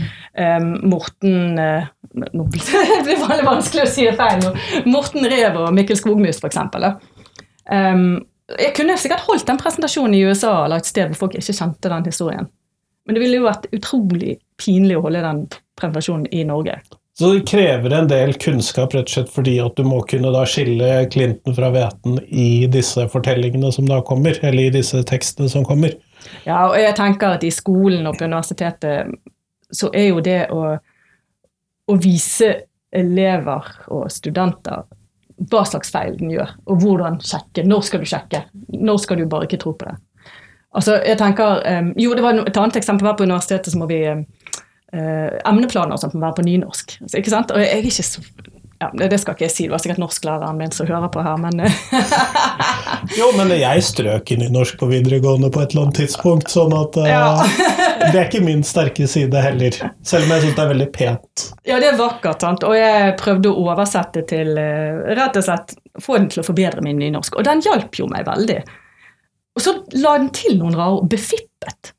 um, 0.58 0.72
Morten 0.90 1.60
eh, 1.62 1.86
Det 2.18 3.06
blir 3.06 3.22
veldig 3.22 3.46
vanskelig 3.46 3.86
å 3.86 3.92
si 3.92 4.08
det 4.08 4.16
feil 4.18 4.42
nå. 4.42 4.52
Morten 4.90 5.28
Rev 5.30 5.62
og 5.62 5.70
Mikkel 5.78 6.00
Skogmus, 6.00 6.42
f.eks. 6.42 6.58
Um, 7.70 8.18
jeg 8.58 8.74
kunne 8.76 8.98
sikkert 8.98 9.28
holdt 9.28 9.46
den 9.48 9.62
presentasjonen 9.62 10.18
i 10.18 10.24
USA 10.26 10.56
eller 10.66 10.82
et 10.82 10.90
sted 10.90 11.12
hvor 11.12 11.28
folk 11.28 11.38
ikke 11.38 11.56
kjente 11.56 11.92
den 11.94 12.10
historien. 12.10 12.50
Men 13.06 13.16
det 13.16 13.24
ville 13.24 13.40
jo 13.40 13.46
vært 13.46 13.70
utrolig 13.74 14.40
pinlig 14.60 14.98
å 14.98 15.06
holde 15.06 15.22
den 15.24 15.46
presentasjonen 15.80 16.28
i 16.34 16.44
Norge. 16.50 16.80
Så 17.20 17.34
det 17.34 17.48
krever 17.48 17.92
en 17.92 18.08
del 18.08 18.30
kunnskap 18.40 18.94
rett 18.96 19.10
og 19.10 19.12
slett 19.12 19.32
fordi 19.34 19.58
at 19.60 19.76
du 19.76 19.84
må 19.84 19.98
kunne 20.08 20.30
da 20.32 20.46
skille 20.48 21.02
klinten 21.12 21.52
fra 21.58 21.68
hveten 21.74 22.16
i 22.32 22.64
disse 22.72 23.04
fortellingene 23.12 23.74
som 23.76 23.90
da 23.90 23.98
kommer, 24.08 24.40
eller 24.40 24.70
i 24.70 24.72
disse 24.72 25.02
tekstene 25.04 25.52
som 25.52 25.66
kommer. 25.68 25.98
Ja, 26.46 26.70
og 26.70 26.78
jeg 26.80 26.96
tenker 26.96 27.36
at 27.36 27.44
i 27.44 27.52
skolen 27.52 28.08
og 28.08 28.16
på 28.16 28.24
universitetet 28.24 29.12
så 29.68 29.92
er 29.92 30.08
jo 30.14 30.24
det 30.24 30.46
å, 30.48 30.64
å 31.92 31.98
vise 32.00 32.54
elever 32.96 33.68
og 33.92 34.08
studenter 34.16 34.88
hva 35.52 35.66
slags 35.68 35.92
feil 35.92 36.16
den 36.22 36.32
gjør, 36.38 36.56
og 36.72 36.86
hvordan 36.86 37.20
sjekke. 37.20 37.68
Når 37.68 37.84
skal 37.90 38.00
du 38.00 38.08
sjekke? 38.16 38.46
Når 38.80 39.04
skal 39.04 39.20
du 39.20 39.28
bare 39.28 39.52
ikke 39.52 39.60
tro 39.60 39.76
på 39.76 39.92
det? 39.92 39.98
Altså, 40.72 41.02
jeg 41.04 41.20
tenker, 41.20 41.68
um, 41.68 41.92
jo, 42.00 42.16
det 42.16 42.24
var 42.24 42.40
Et 42.46 42.58
annet 42.64 42.80
eksempel 42.80 43.12
var 43.12 43.20
på 43.20 43.28
universitetet 43.28 43.74
så 43.74 43.80
må 43.84 43.92
vi 43.92 44.06
um, 44.08 44.24
uh, 44.96 45.40
emneplaner 45.50 46.00
som 46.00 46.14
må 46.14 46.24
være 46.24 46.40
på 46.40 46.48
nynorsk. 46.48 47.00
Altså, 47.04 47.20
ikke 47.22 47.34
sant? 47.34 47.54
Og 47.56 47.62
jeg 47.62 47.72
er 47.74 47.90
ikke 47.90 48.06
så 48.06 48.24
ja, 48.80 48.90
Det 48.96 49.18
skal 49.20 49.36
ikke 49.36 49.44
jeg 49.44 49.52
si, 49.52 49.66
det 49.68 49.74
var 49.74 49.82
sikkert 49.84 50.00
norsklæreren 50.00 50.60
min 50.60 50.72
som 50.72 50.88
hører 50.88 51.12
på 51.12 51.24
her, 51.24 51.36
men 51.42 51.66
eh, 51.66 51.82
Jo, 53.20 53.28
men 53.36 53.52
jeg 53.52 53.84
strøk 53.84 54.32
i 54.32 54.38
nynorsk 54.40 54.80
på 54.80 54.88
videregående 54.92 55.50
på 55.52 55.64
et 55.64 55.74
eller 55.74 55.90
annet 55.90 56.00
tidspunkt, 56.00 56.52
sånn 56.54 56.76
at 56.78 56.96
uh, 57.02 57.10
ja. 57.10 57.26
det 58.12 58.14
er 58.14 58.26
ikke 58.30 58.44
min 58.46 58.64
sterke 58.64 59.08
side 59.12 59.44
heller. 59.44 59.76
Selv 60.08 60.28
om 60.28 60.36
jeg 60.36 60.46
syns 60.46 60.56
det 60.56 60.64
er 60.64 60.72
veldig 60.74 60.90
pent. 60.96 61.46
Ja, 61.68 61.80
det 61.82 61.92
er 61.92 62.00
vakkert, 62.00 62.46
sant. 62.46 62.64
Og 62.68 62.76
jeg 62.78 63.16
prøvde 63.20 63.52
å 63.52 63.68
oversette 63.68 64.24
til 64.30 64.56
uh, 64.56 65.04
Rett 65.20 65.40
og 65.40 65.48
slett 65.50 65.76
få 66.00 66.16
den 66.20 66.30
til 66.32 66.44
å 66.44 66.48
forbedre 66.48 66.84
min 66.86 67.00
nynorsk. 67.02 67.36
Og 67.36 67.48
den 67.48 67.64
hjalp 67.66 68.00
jo 68.00 68.08
meg 68.12 68.28
veldig. 68.30 68.62
Og 69.60 69.64
så 69.66 69.76
la 70.00 70.16
den 70.22 70.32
til 70.36 70.56
noen 70.60 70.78
rare 70.80 71.02
ord. 71.02 71.10
Befippet. 71.12 71.94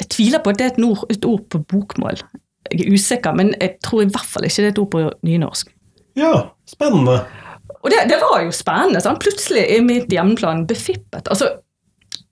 Jeg 0.00 0.10
tviler 0.12 0.42
på 0.44 0.52
at 0.52 0.60
det 0.60 0.66
er 0.66 0.74
et 0.74 0.84
ord, 0.84 1.04
et 1.12 1.24
ord, 1.24 1.44
på 1.52 1.62
bokmål. 1.72 2.20
Jeg 2.70 2.82
er 2.82 2.92
usikker, 2.92 3.36
men 3.38 3.54
jeg 3.60 3.76
tror 3.84 4.04
i 4.04 4.10
hvert 4.10 4.28
fall 4.28 4.46
ikke 4.46 4.62
det 4.62 4.68
er 4.68 4.74
et 4.74 4.82
ord 4.82 4.90
på 4.92 5.04
nynorsk. 5.26 5.70
Ja, 6.16 6.32
spennende. 6.68 7.20
Og 7.82 7.92
det, 7.92 8.02
det 8.10 8.18
var 8.20 8.42
jo 8.42 8.54
spennende. 8.54 9.02
Sant? 9.04 9.22
Plutselig 9.22 9.62
er 9.70 9.84
mitt 9.84 10.12
hjemmeplan 10.12 10.64
befippet. 10.68 11.28
Altså, 11.32 11.52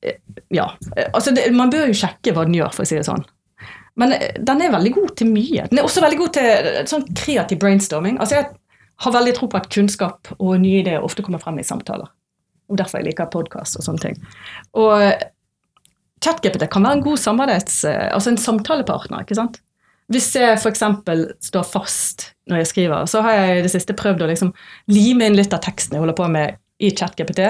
eh, 0.03 0.19
ja. 0.55 0.71
Altså, 1.13 1.35
det, 1.37 1.47
man 1.55 1.73
bør 1.73 1.89
jo 1.93 1.99
sjekke 1.99 2.35
hva 2.35 2.47
den 2.49 2.59
gjør, 2.59 2.73
for 2.75 2.87
å 2.87 2.91
si 2.91 2.99
det 2.99 3.07
sånn. 3.07 3.25
Men 4.01 4.17
eh, 4.17 4.35
den 4.41 4.65
er 4.65 4.75
veldig 4.75 4.95
god 4.97 5.15
til 5.21 5.31
mye. 5.31 5.69
Den 5.71 5.81
er 5.81 5.87
også 5.87 6.03
veldig 6.05 6.21
god 6.25 6.35
til 6.39 6.51
eh, 6.73 6.83
sånn 6.91 7.07
kreativ 7.15 7.61
brainstorming. 7.63 8.19
Altså, 8.23 8.41
jeg 8.41 8.51
har 9.05 9.17
veldig 9.17 9.37
tro 9.37 9.51
på 9.51 9.61
at 9.61 9.71
kunnskap 9.73 10.35
og 10.39 10.57
nye 10.63 10.83
ideer 10.83 11.05
ofte 11.05 11.25
kommer 11.27 11.43
frem 11.43 11.61
i 11.63 11.67
samtaler. 11.67 12.11
Og 12.73 12.81
derfor 12.81 13.01
jeg 13.01 13.11
liker 13.11 13.31
podkast 13.33 13.79
og 13.79 13.87
sånne 13.87 14.03
ting. 14.03 14.21
Og 14.81 14.97
ChatGPT 16.25 16.67
kan 16.73 16.87
være 16.87 16.99
en 16.99 17.05
god 17.05 17.21
samarbeids, 17.21 17.83
eh, 17.89 18.09
altså 18.15 18.33
en 18.33 18.41
samtalepartner. 18.41 19.25
ikke 19.25 19.39
sant? 19.39 19.61
Hvis 20.13 20.35
jeg 20.37 20.59
f.eks. 20.59 20.83
står 21.47 21.65
fast 21.65 22.31
når 22.51 22.61
jeg 22.61 22.71
skriver, 22.73 23.07
så 23.09 23.23
har 23.25 23.39
jeg 23.39 23.59
i 23.59 23.65
det 23.65 23.73
siste 23.73 23.97
prøvd 23.97 24.25
å 24.25 24.29
liksom 24.29 24.53
lime 24.93 25.29
inn 25.29 25.37
litt 25.39 25.55
av 25.57 25.63
teksten 25.65 25.97
jeg 25.97 26.05
holder 26.05 26.19
på 26.19 26.29
med 26.33 26.59
i 26.85 26.91
ChatGPT. 26.93 27.47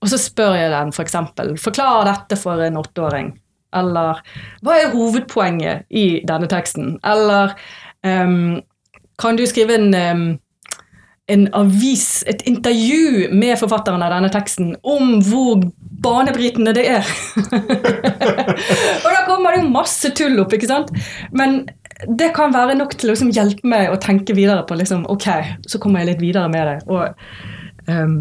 Og 0.00 0.10
så 0.12 0.20
spør 0.20 0.56
jeg 0.56 0.72
den 0.72 0.92
f.eks.: 0.94 1.16
for 1.16 1.64
Forklar 1.68 2.04
dette 2.08 2.38
for 2.40 2.60
en 2.64 2.78
åtteåring. 2.80 3.32
Eller 3.74 4.20
hva 4.64 4.76
er 4.78 4.94
hovedpoenget 4.94 5.88
i 5.90 6.22
denne 6.26 6.48
teksten? 6.50 6.94
Eller 7.04 7.56
um, 8.06 8.62
kan 9.20 9.36
du 9.36 9.44
skrive 9.48 9.76
en 9.78 9.94
um, 9.94 10.26
en 11.32 11.46
avis, 11.56 12.24
et 12.28 12.42
intervju 12.48 13.30
med 13.32 13.56
forfatteren 13.56 14.02
av 14.04 14.12
denne 14.12 14.28
teksten 14.32 14.74
om 14.84 15.14
hvor 15.24 15.62
banebrytende 16.04 16.74
det 16.76 16.84
er. 16.98 17.12
og 19.04 19.08
da 19.08 19.22
kommer 19.24 19.54
det 19.54 19.62
jo 19.62 19.70
masse 19.72 20.10
tull 20.16 20.36
opp, 20.42 20.52
ikke 20.52 20.68
sant? 20.68 20.92
Men 21.32 21.62
det 22.04 22.32
kan 22.36 22.52
være 22.52 22.76
nok 22.76 22.96
til 22.98 23.08
å 23.08 23.14
liksom 23.14 23.32
hjelpe 23.32 23.68
meg 23.70 23.92
å 23.92 24.00
tenke 24.02 24.36
videre 24.36 24.66
på 24.68 24.76
liksom, 24.76 25.06
ok, 25.10 25.28
så 25.70 25.80
kommer 25.80 26.02
jeg 26.02 26.12
litt 26.12 26.24
videre 26.24 26.50
med 26.52 26.68
det. 26.68 26.78
Og, 26.92 27.28
um, 27.88 28.18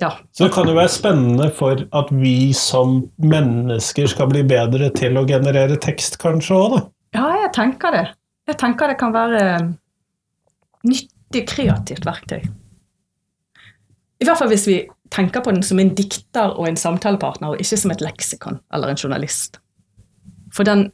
ja. 0.00 0.14
Så 0.32 0.46
det 0.46 0.54
kan 0.54 0.70
jo 0.70 0.76
være 0.78 0.92
spennende 0.92 1.50
for 1.56 1.82
at 1.96 2.12
vi 2.14 2.54
som 2.56 3.02
mennesker 3.20 4.08
skal 4.12 4.30
bli 4.32 4.44
bedre 4.48 4.88
til 4.96 5.20
å 5.20 5.26
generere 5.28 5.76
tekst, 5.82 6.16
kanskje 6.22 6.56
òg, 6.56 6.78
da? 6.78 6.80
Ja, 7.16 7.26
jeg 7.44 7.52
tenker 7.56 7.92
det. 7.92 8.06
Jeg 8.48 8.60
tenker 8.60 8.92
det 8.92 8.98
kan 9.00 9.12
være 9.12 9.44
nyttig, 10.86 11.15
kreativt 11.32 12.06
verktøy. 12.06 12.44
I 14.16 14.24
hvert 14.24 14.38
fall 14.40 14.48
hvis 14.48 14.68
vi 14.68 14.76
tenker 15.12 15.42
på 15.44 15.52
den 15.52 15.62
som 15.66 15.80
en 15.80 15.94
dikter 15.94 16.54
og 16.56 16.68
en 16.68 16.78
samtalepartner, 16.80 17.52
og 17.52 17.62
ikke 17.62 17.78
som 17.78 17.92
et 17.92 18.04
leksikon 18.04 18.60
eller 18.74 18.92
en 18.92 19.02
journalist. 19.02 19.60
For 20.54 20.64
den 20.64 20.90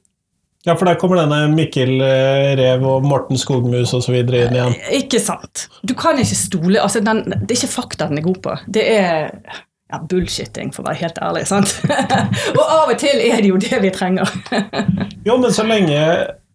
Ja, 0.63 0.77
for 0.79 0.87
der 0.87 0.95
kommer 0.95 1.19
denne 1.19 1.49
Mikkel 1.51 1.97
eh, 2.07 2.53
Rev 2.55 2.85
og 2.87 3.07
Morten 3.07 3.39
Skogmus 3.39 3.91
osv. 3.99 4.15
inn 4.15 4.31
igjen. 4.31 4.77
Ikke 4.95 5.19
sant. 5.19 5.67
Du 5.83 5.95
kan 5.99 6.21
ikke 6.23 6.39
stole 6.39 6.79
altså 6.79 7.01
den, 7.03 7.25
Det 7.27 7.51
er 7.51 7.59
ikke 7.59 7.73
fakta 7.73 8.07
den 8.07 8.21
er 8.21 8.27
god 8.29 8.39
på. 8.45 8.55
Det 8.71 8.85
er 8.93 9.33
ja, 9.93 9.99
bullshitting, 9.99 10.71
for 10.71 10.85
å 10.85 10.93
være 10.93 11.01
helt 11.03 11.19
ærlig. 11.19 11.43
sant? 11.51 11.75
og 12.59 12.63
av 12.63 12.93
og 12.93 12.95
til 13.03 13.25
er 13.27 13.43
det 13.43 13.51
jo 13.51 13.59
det 13.59 13.83
vi 13.83 13.91
trenger. 13.95 14.31
Jo, 15.27 15.37
men 15.39 15.53
så 15.55 15.63
lenge 15.67 15.99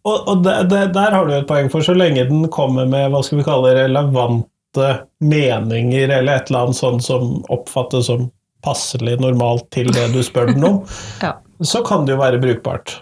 Og, 0.07 0.29
og 0.31 0.43
det, 0.45 0.55
det, 0.71 0.83
der 0.95 1.15
har 1.15 1.27
du 1.27 1.33
et 1.35 1.47
poeng, 1.49 1.67
for 1.73 1.83
så 1.83 1.95
lenge 1.97 2.27
den 2.29 2.47
kommer 2.53 2.87
med 2.87 3.11
hva 3.11 3.19
skal 3.25 3.41
vi 3.41 3.47
kalle 3.47 3.73
relevante 3.75 4.91
meninger, 5.19 6.07
eller 6.07 6.37
et 6.37 6.51
eller 6.51 6.67
annet 6.67 6.79
sånt 6.79 7.03
som 7.03 7.41
oppfattes 7.51 8.07
som 8.07 8.29
passelig 8.63 9.17
normalt 9.21 9.67
til 9.75 9.91
det 9.93 10.07
du 10.15 10.21
spør 10.25 10.53
den 10.53 10.65
om, 10.65 10.79
ja. 11.25 11.35
så 11.59 11.83
kan 11.85 12.07
det 12.07 12.15
jo 12.15 12.21
være 12.23 12.41
brukbart. 12.43 12.97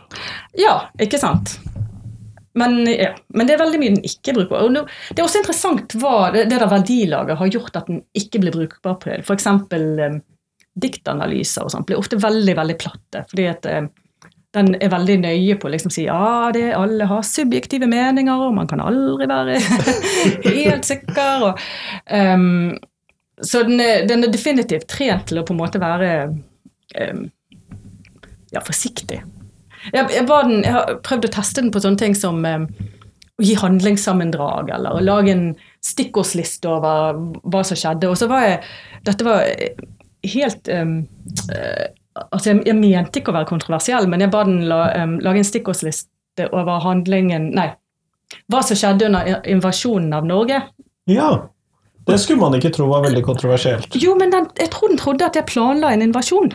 ja, 0.58 0.80
ikke 1.02 1.22
sant? 1.22 1.60
Men, 2.56 2.86
ja. 2.88 3.12
Men 3.36 3.48
det 3.48 3.56
er 3.56 3.60
veldig 3.60 3.80
mye 3.82 3.94
den 3.98 4.06
ikke 4.08 4.32
er 4.32 4.38
brukbar. 4.38 4.64
Og 4.64 4.76
det 4.78 5.20
er 5.20 5.26
også 5.26 5.42
interessant 5.42 5.96
hva 6.00 6.30
det, 6.32 6.46
det 6.48 6.62
der 6.62 6.72
verdilaget 6.72 7.40
har 7.42 7.52
gjort 7.52 7.76
at 7.82 7.90
den 7.92 8.00
ikke 8.16 8.40
blir 8.46 8.56
brukbar 8.56 8.96
på 9.02 9.12
det. 9.12 9.18
F.eks. 9.26 9.50
Um, 9.52 10.22
diktanalyser 10.80 11.68
og 11.68 11.74
sånt 11.74 11.88
blir 11.88 12.00
ofte 12.00 12.20
veldig 12.20 12.56
veldig 12.56 12.78
platte. 12.80 13.26
fordi 13.32 13.50
at 13.52 13.68
um, 13.76 13.90
den 14.56 14.76
er 14.80 14.92
veldig 14.94 15.18
nøye 15.26 15.58
på 15.60 15.68
å 15.68 15.74
liksom 15.74 15.94
si 15.94 16.08
ja, 16.08 16.50
det, 16.56 16.70
alle 16.78 17.08
har 17.10 17.26
subjektive 17.28 17.90
meninger, 17.92 18.48
og 18.48 18.56
man 18.58 18.70
kan 18.72 18.84
aldri 18.84 19.28
være 19.30 19.60
helt 20.48 20.88
sikker. 20.88 21.48
Og, 21.50 21.64
um, 22.10 22.76
så 23.44 23.66
den 23.68 23.84
er, 23.84 24.06
den 24.10 24.26
er 24.26 24.34
definitivt 24.34 24.88
trent 24.92 25.28
til 25.30 25.42
å 25.42 25.46
på 25.48 25.56
en 25.56 25.62
måte 25.62 25.82
være 25.84 26.12
um, 26.32 27.26
ja, 28.56 28.64
forsiktig. 28.64 29.22
Jeg, 29.92 30.08
jeg, 30.10 30.26
den, 30.30 30.62
jeg 30.64 30.74
har 30.74 31.00
prøvd 31.06 31.28
å 31.28 31.34
teste 31.36 31.62
den 31.62 31.74
på 31.74 31.84
sånne 31.84 32.02
ting 32.02 32.16
som 32.18 32.40
um, 32.42 32.70
å 33.36 33.44
gi 33.44 33.58
handlingssammendrag, 33.60 34.72
eller 34.78 34.96
å 34.96 35.04
lage 35.04 35.36
en 35.36 35.50
stikkordsliste 35.84 36.72
over 36.72 37.20
hva 37.44 37.66
som 37.68 37.78
skjedde. 37.80 38.10
Og 38.10 38.18
så 38.20 38.32
var 38.32 38.48
jeg 38.48 38.64
Dette 39.06 39.28
var 39.28 39.44
helt 40.26 40.70
um, 40.74 40.96
eh, 41.54 41.92
altså 42.24 42.52
jeg, 42.52 42.62
jeg 42.70 42.78
mente 42.80 43.22
ikke 43.22 43.34
å 43.34 43.38
være 43.40 43.50
kontroversiell, 43.50 44.08
men 44.12 44.24
jeg 44.24 44.32
ba 44.34 44.44
den 44.48 44.62
la, 44.70 44.84
um, 45.02 45.18
lage 45.24 45.42
en 45.42 45.50
stikkordsliste 45.50 46.50
over 46.52 46.84
handlingen 46.84 47.52
Nei. 47.56 47.72
Hva 48.52 48.62
som 48.66 48.78
skjedde 48.78 49.08
under 49.08 49.46
invasjonen 49.48 50.14
av 50.18 50.26
Norge. 50.28 50.58
Ja. 51.08 51.30
Det 52.06 52.18
skulle 52.22 52.42
man 52.42 52.56
ikke 52.58 52.72
tro 52.74 52.88
var 52.90 53.06
veldig 53.06 53.22
kontroversielt. 53.26 53.96
Jo, 54.02 54.16
men 54.18 54.34
den, 54.34 54.48
jeg 54.60 54.72
tror 54.74 54.92
den 54.92 55.00
trodde 55.02 55.28
at 55.28 55.38
jeg 55.38 55.48
planla 55.50 55.94
en 55.94 56.04
invasjon. 56.06 56.52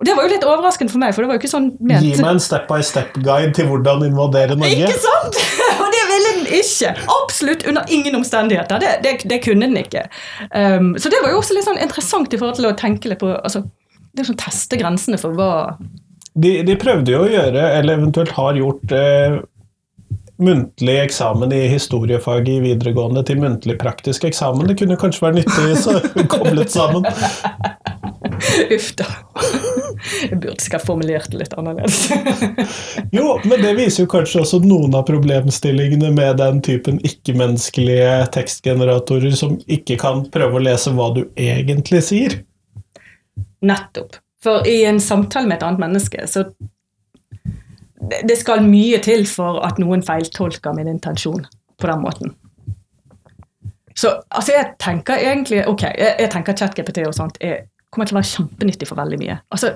Og 0.00 0.06
Det 0.06 0.14
var 0.16 0.24
jo 0.24 0.32
litt 0.32 0.44
overraskende 0.48 0.92
for 0.92 1.02
meg, 1.02 1.12
for 1.12 1.22
det 1.22 1.28
var 1.28 1.36
jo 1.36 1.42
ikke 1.42 1.52
sånn 1.52 1.66
ment. 1.76 2.06
Gi 2.06 2.14
meg 2.22 2.30
en 2.32 2.40
step 2.40 2.64
by 2.70 2.80
step-guide 2.86 3.50
til 3.58 3.68
hvordan 3.68 4.06
invadere 4.06 4.56
Norge. 4.56 4.86
Ikke 4.88 5.02
sant? 5.02 5.36
Og 5.82 5.90
det 5.92 6.04
ville 6.08 6.30
den 6.38 6.46
ikke. 6.56 6.94
Absolutt 7.18 7.66
under 7.68 7.92
ingen 7.92 8.16
omstendigheter. 8.16 8.80
Det, 8.80 8.94
det, 9.04 9.12
det 9.28 9.42
kunne 9.44 9.68
den 9.68 9.76
ikke. 9.82 10.06
Um, 10.54 10.94
så 10.96 11.12
det 11.12 11.20
var 11.20 11.34
jo 11.34 11.42
også 11.42 11.58
litt 11.58 11.68
sånn 11.68 11.82
interessant 11.84 12.32
i 12.32 12.40
forhold 12.40 12.56
til 12.56 12.70
å 12.70 12.72
tenke 12.80 13.12
litt 13.12 13.20
på 13.20 13.28
altså, 13.36 13.66
det 14.12 14.24
er 14.24 14.30
sånn 14.30 14.40
Teste 14.40 14.78
grensene 14.80 15.20
for 15.20 15.36
hva 15.38 15.52
De, 16.34 16.60
de 16.66 16.76
prøvde 16.80 17.14
jo 17.14 17.24
å 17.24 17.30
gjøre, 17.30 17.64
eller 17.78 17.98
eventuelt 17.98 18.34
har 18.36 18.58
gjort, 18.58 18.92
eh, 18.94 19.40
muntlig 20.40 20.96
eksamen 21.02 21.52
i 21.52 21.66
historiefag 21.68 22.48
i 22.48 22.60
videregående 22.64 23.22
til 23.28 23.42
muntlig 23.42 23.76
praktisk 23.80 24.24
eksamen. 24.24 24.70
Det 24.70 24.78
kunne 24.80 24.96
kanskje 25.00 25.26
være 25.26 25.40
nyttig 25.42 25.74
så 25.82 25.98
koblet 26.32 26.72
sammen. 26.72 27.04
Uff 28.74 28.92
da. 28.96 29.06
Jeg 30.22 30.38
burde 30.40 30.62
skal 30.64 30.80
formulert 30.80 31.28
det 31.32 31.42
litt 31.42 31.56
annerledes. 31.60 32.08
Jo, 33.16 33.34
men 33.44 33.60
det 33.60 33.74
viser 33.76 34.04
jo 34.04 34.10
kanskje 34.12 34.44
også 34.44 34.62
noen 34.64 34.94
av 34.96 35.04
problemstillingene 35.08 36.12
med 36.16 36.38
den 36.40 36.60
typen 36.64 37.00
ikke-menneskelige 37.04 38.30
tekstgeneratorer 38.36 39.34
som 39.36 39.58
ikke 39.68 39.98
kan 40.00 40.24
prøve 40.32 40.56
å 40.56 40.64
lese 40.70 40.94
hva 40.96 41.10
du 41.16 41.26
egentlig 41.36 42.04
sier. 42.06 42.38
Nettopp. 43.66 44.18
For 44.40 44.66
i 44.68 44.82
en 44.88 45.00
samtale 45.00 45.48
med 45.48 45.58
et 45.58 45.64
annet 45.66 45.82
menneske, 45.82 46.26
så 46.30 46.46
det 48.24 48.38
skal 48.40 48.64
mye 48.64 48.98
til 49.04 49.26
for 49.28 49.60
at 49.66 49.78
noen 49.78 50.02
feiltolker 50.04 50.72
min 50.76 50.88
intensjon 50.88 51.44
på 51.80 51.90
den 51.90 52.00
måten. 52.00 52.32
Så 53.94 54.14
altså, 54.30 54.54
jeg 54.54 54.70
tenker 54.80 55.20
egentlig 55.20 55.66
Ok, 55.68 55.82
jeg, 55.82 56.14
jeg 56.22 56.30
tenker 56.32 56.56
ChatGPT 56.56 57.02
og 57.04 57.12
sånt 57.16 57.36
er, 57.44 57.66
kommer 57.92 58.08
til 58.08 58.16
å 58.16 58.20
være 58.20 58.30
kjempenyttig 58.30 58.88
for 58.88 59.00
veldig 59.00 59.18
mye. 59.20 59.36
Altså, 59.52 59.74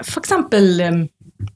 for 0.00 0.22
eksempel 0.22 0.80
um, 0.86 1.02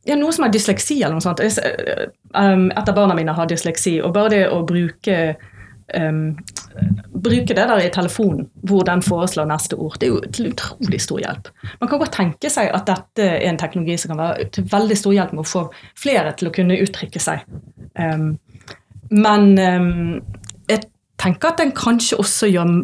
ja, 0.04 0.18
noe 0.18 0.34
som 0.34 0.44
har 0.44 0.52
dysleksi 0.52 0.98
eller 1.00 1.16
noe 1.16 1.24
sånt. 1.24 1.40
Jeg 1.44 2.12
Um, 2.36 2.66
et 2.76 2.88
av 2.90 2.92
barna 2.92 3.14
mine 3.16 3.32
har 3.32 3.46
dysleksi, 3.48 3.94
og 4.04 4.12
bare 4.12 4.28
det 4.34 4.40
å 4.52 4.58
bruke 4.68 5.14
um, 5.96 6.36
bruke 7.22 7.54
det 7.54 7.64
der 7.70 7.80
i 7.82 7.90
telefonen, 7.92 8.48
hvor 8.62 8.84
den 8.86 9.02
foreslår 9.02 9.48
neste 9.50 9.76
ord, 9.76 9.96
det 10.00 10.08
er 10.08 10.12
jo 10.12 10.32
til 10.32 10.50
utrolig 10.52 11.00
stor 11.02 11.22
hjelp. 11.22 11.48
Man 11.80 11.90
kan 11.90 12.02
godt 12.02 12.14
tenke 12.16 12.50
seg 12.52 12.70
at 12.74 12.86
dette 12.88 13.24
er 13.24 13.48
en 13.48 13.60
teknologi 13.60 13.96
som 13.98 14.12
kan 14.12 14.22
være 14.22 14.50
til 14.54 14.68
veldig 14.72 14.98
stor 14.98 15.16
hjelp 15.16 15.34
med 15.34 15.44
å 15.44 15.50
få 15.52 15.64
flere 15.98 16.34
til 16.38 16.50
å 16.50 16.54
kunne 16.54 16.78
uttrykke 16.84 17.22
seg. 17.22 17.42
Um, 17.98 18.36
men 19.10 19.50
um, 19.58 20.20
jeg 20.68 20.84
tenker 21.20 21.52
at 21.52 21.62
den 21.62 21.74
kanskje 21.76 22.20
også 22.20 22.50
gjør 22.52 22.78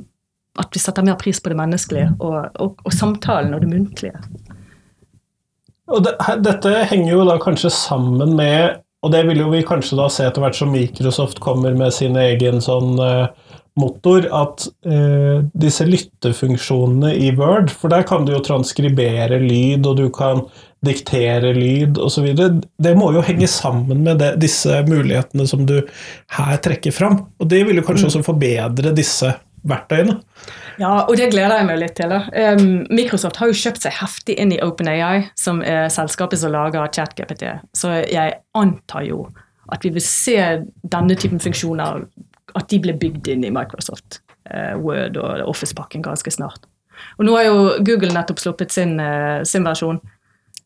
at 0.62 0.70
vi 0.70 0.80
setter 0.80 1.06
mer 1.06 1.18
pris 1.18 1.40
på 1.42 1.50
det 1.50 1.58
menneskelige 1.58 2.12
og, 2.22 2.54
og, 2.62 2.82
og 2.86 2.94
samtalen 2.94 3.56
og 3.56 3.64
det 3.64 3.70
muntlige. 3.72 4.20
Og 5.92 6.04
det, 6.06 6.14
dette 6.46 6.70
henger 6.88 7.10
jo 7.12 7.24
da 7.28 7.36
kanskje 7.42 7.72
sammen 7.74 8.36
med 8.38 8.83
Og 9.04 9.12
det 9.12 9.24
vil 9.28 9.42
jo 9.42 9.50
vi 9.52 9.64
kanskje 9.66 9.98
da 10.00 10.08
se 10.12 10.24
etter 10.24 10.40
hvert 10.44 10.56
som 10.56 10.72
Microsoft 10.72 11.42
kommer 11.44 11.76
med 11.76 11.92
sin 11.92 12.16
egen 12.16 12.62
sånn 12.64 12.96
eh, 13.04 13.26
motor, 13.80 14.24
at 14.32 14.66
eh, 14.86 15.42
disse 15.60 15.86
lyttefunksjonene 15.88 17.10
i 17.18 17.32
Word 17.36 17.72
For 17.74 17.92
der 17.92 18.06
kan 18.08 18.24
du 18.24 18.32
jo 18.34 18.44
transkribere 18.44 19.40
lyd, 19.42 19.84
og 19.86 19.98
du 20.00 20.06
kan 20.14 20.44
diktere 20.84 21.54
lyd 21.56 21.98
osv. 22.02 22.26
Det 22.36 22.92
må 22.98 23.10
jo 23.14 23.24
henge 23.24 23.48
sammen 23.48 24.04
med 24.04 24.20
det, 24.20 24.34
disse 24.42 24.82
mulighetene 24.88 25.46
som 25.48 25.64
du 25.68 25.78
her 26.36 26.60
trekker 26.64 26.94
fram. 26.94 27.22
Og 27.40 27.48
det 27.50 27.62
vil 27.68 27.80
jo 27.80 27.86
kanskje 27.86 28.10
også 28.10 28.24
forbedre 28.26 28.92
disse 28.96 29.32
verktøyene. 29.68 30.18
Ja, 30.80 31.04
og 31.04 31.14
det 31.18 31.30
gleder 31.32 31.60
jeg 31.60 31.68
meg 31.68 31.80
litt 31.80 31.96
til. 31.98 32.12
Um, 32.12 32.84
Microsoft 32.92 33.38
har 33.40 33.50
jo 33.50 33.56
kjøpt 33.56 33.86
seg 33.86 33.96
heftig 34.00 34.36
inn 34.40 34.52
i 34.54 34.60
OpenAI, 34.64 35.30
som 35.38 35.62
er 35.64 35.88
selskapet 35.92 36.42
som 36.42 36.52
lager 36.54 36.90
ChatGPT. 36.92 37.46
Så 37.76 37.94
jeg 38.10 38.38
antar 38.58 39.06
jo 39.08 39.26
at 39.72 39.84
vi 39.86 39.94
vil 39.94 40.04
se 40.04 40.36
denne 40.92 41.16
typen 41.16 41.40
funksjoner, 41.40 42.04
at 42.54 42.68
de 42.70 42.80
blir 42.82 42.98
bygd 43.00 43.30
inn 43.32 43.46
i 43.46 43.52
Microsoft 43.54 44.20
uh, 44.52 44.74
Word 44.80 45.16
og 45.20 45.48
Office-pakken 45.54 46.04
ganske 46.04 46.34
snart. 46.34 46.68
Og 47.18 47.26
nå 47.26 47.34
har 47.38 47.48
jo 47.48 47.62
Google 47.86 48.12
nettopp 48.14 48.42
sluppet 48.42 48.74
sin, 48.74 48.98
uh, 49.00 49.40
sin 49.48 49.64
versjon. 49.66 50.02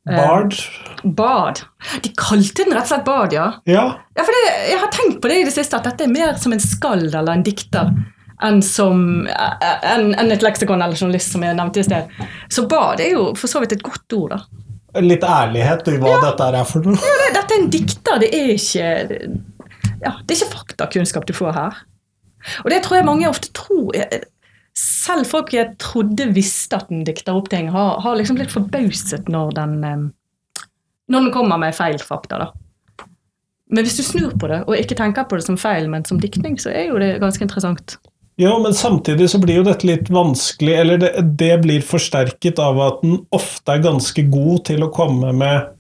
Eh, 0.09 0.17
Bard 0.17 0.55
Bard. 1.03 1.63
De 2.03 2.11
kalte 2.17 2.65
den 2.65 2.75
rett 2.75 2.87
og 2.87 2.93
slett 2.93 3.07
Bard, 3.07 3.35
ja. 3.35 3.49
Ja, 3.69 3.87
Ja, 4.17 4.25
for 4.25 4.35
det, 4.35 4.45
Jeg 4.71 4.79
har 4.81 4.93
tenkt 4.95 5.21
på 5.23 5.29
det 5.29 5.41
i 5.41 5.45
det 5.45 5.55
siste, 5.55 5.77
at 5.77 5.85
dette 5.85 6.07
er 6.07 6.13
mer 6.13 6.39
som 6.41 6.55
en 6.55 6.63
skald 6.63 7.13
eller 7.13 7.33
en 7.33 7.45
dikter 7.45 7.93
enn 8.43 8.61
som 8.63 9.27
enn 9.29 10.15
enn 10.15 10.31
et 10.35 10.43
leksikon 10.45 10.83
eller 10.83 10.97
journalist, 10.99 11.33
som 11.35 11.43
jeg 11.43 11.57
nevnte 11.59 11.81
i 11.81 11.87
sted. 11.87 12.09
Så 12.53 12.67
bad 12.71 13.01
er 13.01 13.11
jo 13.17 13.35
for 13.39 13.51
så 13.51 13.61
vidt 13.65 13.73
et 13.77 13.83
godt 13.83 14.13
ord. 14.19 14.31
da. 14.37 15.01
litt 15.05 15.23
ærlighet 15.23 15.89
i 15.93 15.99
hva 16.01 16.15
dette 16.25 16.47
er 16.59 16.65
for 16.65 16.81
noe. 16.87 16.97
Det- 16.97 17.35
Dette 17.35 17.55
er 17.55 17.61
en 17.63 17.71
dikter, 17.71 18.19
det 18.21 18.31
er 18.35 18.49
ikke 18.55 18.89
ja, 20.03 20.13
det 20.25 20.31
er 20.31 20.39
ikke 20.39 20.55
faktakunnskap 20.55 21.27
du 21.27 21.33
får 21.33 21.53
her. 21.55 21.77
Og 22.65 22.71
det 22.71 22.83
tror 22.85 22.97
jeg 23.01 23.05
mange 23.07 23.29
ofte 23.29 23.51
tror. 23.53 23.93
Selv 24.79 25.27
folk 25.27 25.53
jeg 25.53 25.75
trodde 25.83 26.29
visste 26.33 26.77
at 26.79 26.89
den 26.89 27.03
dikter 27.05 27.35
opp 27.35 27.49
ting, 27.51 27.69
har, 27.75 27.99
har 28.01 28.15
liksom 28.17 28.37
blitt 28.39 28.53
forbauset 28.55 29.27
når 29.29 29.51
den, 29.59 29.75
når 31.11 31.21
den 31.27 31.33
kommer 31.35 31.59
med 31.59 31.75
feil 31.75 31.99
fakta. 31.99 32.39
da. 32.39 33.07
Men 33.71 33.85
hvis 33.85 33.97
du 33.99 34.03
snur 34.07 34.33
på 34.39 34.49
det, 34.49 34.63
og 34.69 34.77
ikke 34.79 34.97
tenker 34.97 35.27
på 35.29 35.37
det 35.37 35.45
som 35.45 35.59
feil, 35.61 35.89
men 35.91 36.05
som 36.05 36.21
diktning, 36.23 36.57
så 36.63 36.71
er 36.71 36.87
jo 36.93 36.99
det 37.03 37.19
ganske 37.21 37.43
interessant. 37.45 37.99
Jo, 38.39 38.53
men 38.63 38.75
samtidig 38.75 39.27
så 39.33 39.41
blir 39.43 39.59
jo 39.61 39.65
dette 39.67 39.87
litt 39.89 40.11
vanskelig, 40.15 40.75
eller 40.79 41.01
det, 41.03 41.11
det 41.41 41.57
blir 41.65 41.83
forsterket 41.83 42.61
av 42.63 42.79
at 42.85 43.01
den 43.03 43.17
ofte 43.35 43.75
er 43.75 43.83
ganske 43.83 44.23
god 44.31 44.65
til 44.71 44.87
å 44.87 44.93
komme 44.95 45.33
med 45.35 45.75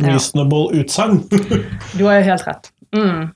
Ja. 0.00 0.08
reasonable 0.08 0.72
utsagn. 0.80 1.18
Du 1.98 2.06
har 2.06 2.16
jo 2.22 2.28
helt 2.30 2.46
rett. 2.48 2.70
Mm. 2.96 3.26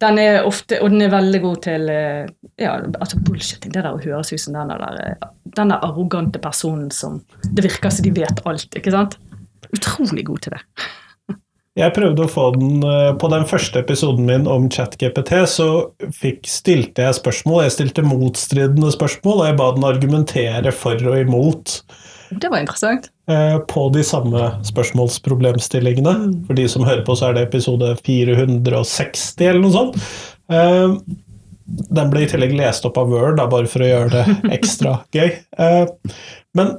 Den 0.00 0.18
er 0.22 0.44
ofte, 0.46 0.78
og 0.80 0.92
den 0.94 1.02
er 1.04 1.10
veldig 1.12 1.40
god 1.42 1.58
til 1.66 1.90
eh, 1.92 2.28
ja, 2.62 2.76
altså 3.02 3.18
bullshitting. 3.26 3.72
Det 3.74 3.82
der 3.82 3.90
å 3.92 4.00
høres 4.00 4.30
ut 4.32 4.40
som 4.40 4.54
den 4.54 4.70
der, 4.70 5.18
den 5.58 5.74
arrogante 5.74 6.38
personen 6.40 6.88
som 6.94 7.18
Det 7.42 7.66
virker 7.66 7.90
som 7.92 8.06
de 8.06 8.14
vet 8.22 8.40
alt, 8.48 8.70
ikke 8.78 8.94
sant? 8.94 9.18
Utrolig 9.74 10.24
god 10.30 10.46
til 10.46 10.54
det. 10.54 10.62
Jeg 11.80 11.94
prøvde 11.96 12.26
å 12.26 12.30
få 12.30 12.50
den 12.56 12.84
eh, 12.84 13.12
På 13.20 13.30
den 13.32 13.46
første 13.48 13.80
episoden 13.80 14.26
min 14.28 14.48
om 14.50 14.68
ChatGPT, 14.72 15.32
så 15.48 15.68
fikk, 16.16 16.44
stilte 16.50 17.06
jeg 17.06 17.16
spørsmål. 17.20 17.64
Jeg 17.66 17.76
stilte 17.78 18.04
motstridende 18.06 18.92
spørsmål, 18.92 19.40
og 19.40 19.48
jeg 19.48 19.58
ba 19.60 19.70
den 19.76 19.88
argumentere 19.88 20.74
for 20.76 21.00
og 21.10 21.16
imot. 21.22 21.78
Det 22.30 22.50
var 22.52 22.62
interessant. 22.62 23.08
Eh, 23.30 23.56
på 23.70 23.86
de 23.94 24.04
samme 24.06 24.50
spørsmålsproblemstillingene. 24.68 26.14
Mm. 26.20 26.36
For 26.48 26.60
de 26.60 26.68
som 26.70 26.84
hører 26.86 27.02
på, 27.06 27.16
så 27.16 27.30
er 27.30 27.38
det 27.38 27.48
episode 27.48 27.94
460 28.04 29.48
eller 29.48 29.64
noe 29.64 29.74
sånt. 29.74 29.98
Eh, 30.52 30.94
den 31.96 32.12
ble 32.12 32.26
i 32.26 32.30
tillegg 32.30 32.54
lest 32.58 32.86
opp 32.86 32.98
av 33.00 33.10
Word, 33.14 33.38
da, 33.40 33.48
bare 33.50 33.70
for 33.70 33.86
å 33.86 33.90
gjøre 33.90 34.12
det 34.18 34.38
ekstra 34.58 34.98
gøy. 35.14 35.32
Men 36.58 36.76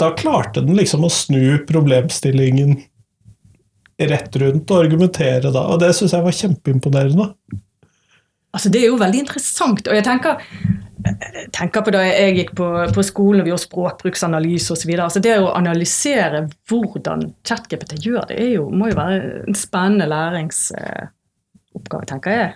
da 0.00 0.08
klarte 0.16 0.62
den 0.64 0.74
liksom 0.78 1.04
å 1.06 1.12
snu 1.12 1.60
problemstillingen 1.68 2.80
rett 4.10 4.36
rundt 4.42 4.70
og 4.70 4.84
argumentere 4.84 5.50
da, 5.52 5.66
og 5.72 5.80
det 5.82 5.92
syns 5.96 6.14
jeg 6.16 6.24
var 6.24 6.38
kjempeimponerende. 6.38 7.26
Altså, 8.52 8.68
det 8.72 8.82
er 8.82 8.90
jo 8.90 9.00
veldig 9.00 9.20
interessant, 9.24 9.86
og 9.88 9.96
jeg 9.96 10.04
tenker, 10.04 10.42
jeg 11.06 11.46
tenker 11.56 11.84
på 11.84 11.94
da 11.94 12.02
jeg 12.04 12.34
gikk 12.36 12.50
på, 12.58 12.66
på 12.92 13.04
skolen 13.06 13.40
og 13.40 13.46
vi 13.46 13.52
gjorde 13.52 13.64
språkbruksanalyse 13.64 14.74
osv. 14.74 14.92
Altså, 14.98 15.22
det 15.24 15.38
å 15.40 15.54
analysere 15.56 16.44
hvordan 16.70 17.18
ChatGPT 17.48 17.96
gjør 18.04 18.28
det, 18.28 18.36
er 18.44 18.50
jo, 18.58 18.66
må 18.68 18.90
jo 18.92 18.98
være 18.98 19.16
en 19.46 19.56
spennende 19.56 20.10
læringsoppgave, 20.12 22.04
tenker 22.12 22.36
jeg. 22.36 22.50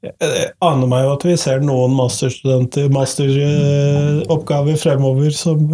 Jeg 0.00 0.52
aner 0.64 0.88
meg 0.88 1.04
jo 1.04 1.12
at 1.12 1.24
vi 1.28 1.34
ser 1.38 1.60
noen 1.60 1.92
masterstudenter, 1.92 2.88
masteroppgaver 2.94 4.78
fremover 4.80 5.34
som 5.36 5.66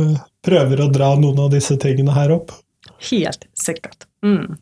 prøver 0.46 0.82
å 0.82 0.90
dra 0.90 1.12
noen 1.18 1.44
av 1.44 1.52
disse 1.54 1.78
tingene 1.80 2.14
her 2.14 2.34
opp. 2.34 2.50
Helt 3.10 3.46
sikkert. 3.58 4.08
Mm. 4.26 4.56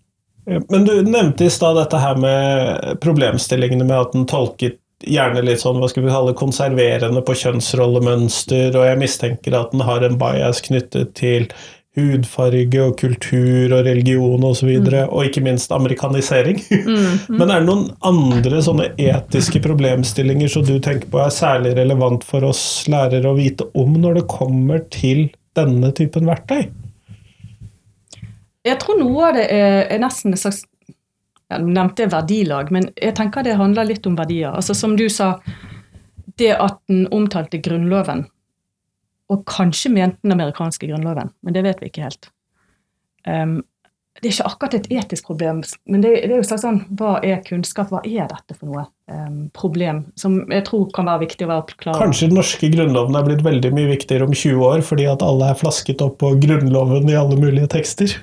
Men 0.45 0.85
du 0.85 0.95
nevnte 1.03 1.47
i 1.47 1.53
stad 1.53 1.79
dette 1.79 2.01
her 2.01 2.19
med 2.21 2.99
problemstillingene 3.05 3.87
med 3.87 3.97
at 3.97 4.17
den 4.17 4.27
tolket 4.29 4.81
gjerne 5.05 5.43
litt 5.45 5.63
sånn, 5.63 5.81
hva 5.81 5.89
skal 5.91 6.05
vi 6.05 6.13
kalle 6.13 6.35
konserverende 6.39 7.23
på 7.25 7.37
kjønnsrollemønster, 7.41 8.77
og 8.77 8.87
jeg 8.89 9.01
mistenker 9.01 9.57
at 9.59 9.73
den 9.75 9.85
har 9.85 10.05
en 10.05 10.19
bias 10.21 10.63
knyttet 10.65 11.15
til 11.19 11.49
hudfarge 11.95 12.81
og 12.83 12.97
kultur 12.99 13.71
og 13.77 13.85
religion 13.87 14.43
osv., 14.43 14.49
og, 14.49 14.57
så 14.59 14.67
videre, 14.67 15.03
og 15.07 15.29
ikke 15.29 15.45
minst 15.47 15.75
amerikanisering. 15.75 16.61
Mm, 16.85 17.19
mm. 17.31 17.37
Men 17.39 17.51
er 17.51 17.63
det 17.63 17.69
noen 17.69 17.85
andre 18.07 18.59
sånne 18.63 18.87
etiske 19.01 19.61
problemstillinger 19.65 20.51
som 20.53 20.65
du 20.67 20.75
tenker 20.83 21.09
på 21.11 21.21
er 21.23 21.33
særlig 21.33 21.73
relevant 21.79 22.27
for 22.27 22.45
oss 22.47 22.85
lærere 22.91 23.31
å 23.31 23.39
vite 23.39 23.67
om 23.79 23.95
når 24.03 24.19
det 24.19 24.25
kommer 24.31 24.83
til 24.93 25.27
denne 25.57 25.91
typen 25.97 26.29
verktøy? 26.29 26.67
Jeg 28.65 28.81
tror 28.81 29.01
noe 29.01 29.29
av 29.29 29.37
det 29.37 29.49
er, 29.53 29.83
er 29.93 30.01
nesten 30.03 30.33
en 30.33 30.41
slags 30.41 30.63
ja, 31.51 31.59
Du 31.61 31.69
nevnte 31.69 32.09
verdilag, 32.09 32.71
men 32.73 32.89
jeg 32.97 33.17
tenker 33.19 33.45
det 33.45 33.59
handler 33.61 33.91
litt 33.91 34.07
om 34.09 34.17
verdier. 34.17 34.55
Altså 34.55 34.75
Som 34.77 34.97
du 34.97 35.05
sa, 35.13 35.35
det 36.41 36.55
at 36.57 36.81
den 36.89 37.05
omtalte 37.15 37.61
Grunnloven, 37.63 38.25
og 39.33 39.45
kanskje 39.49 39.93
mente 39.93 40.21
den 40.25 40.35
amerikanske 40.35 40.89
grunnloven, 40.89 41.31
men 41.43 41.55
det 41.57 41.63
vet 41.65 41.81
vi 41.81 41.89
ikke 41.89 42.05
helt. 42.05 42.29
Um, 43.25 43.63
det 44.21 44.29
er 44.29 44.35
ikke 44.37 44.51
akkurat 44.51 44.75
et 44.77 44.91
etisk 44.95 45.27
problem, 45.27 45.63
men 45.91 46.03
det, 46.05 46.11
det 46.29 46.37
er 46.37 46.43
jo 46.43 46.59
sånn 46.61 46.83
hva 46.99 47.17
er 47.27 47.41
kunnskap, 47.47 47.91
hva 47.91 48.03
er 48.07 48.29
dette 48.31 48.55
for 48.55 48.71
noe 48.71 48.85
um, 49.11 49.49
problem, 49.57 50.05
som 50.21 50.37
jeg 50.53 50.67
tror 50.69 50.87
kan 50.95 51.09
være 51.11 51.25
viktig 51.25 51.49
å 51.49 51.51
være 51.51 51.79
klar 51.81 51.99
Kanskje 51.99 52.29
den 52.31 52.39
norske 52.39 52.71
grunnloven 52.77 53.19
er 53.19 53.27
blitt 53.27 53.43
veldig 53.47 53.73
mye 53.75 53.91
viktigere 53.91 54.29
om 54.29 54.37
20 54.37 54.69
år, 54.69 54.85
fordi 54.87 55.09
at 55.11 55.25
alle 55.27 55.51
er 55.51 55.59
flasket 55.59 56.05
opp 56.05 56.21
på 56.23 56.31
Grunnloven 56.45 57.11
i 57.11 57.19
alle 57.19 57.41
mulige 57.41 57.73
tekster? 57.75 58.15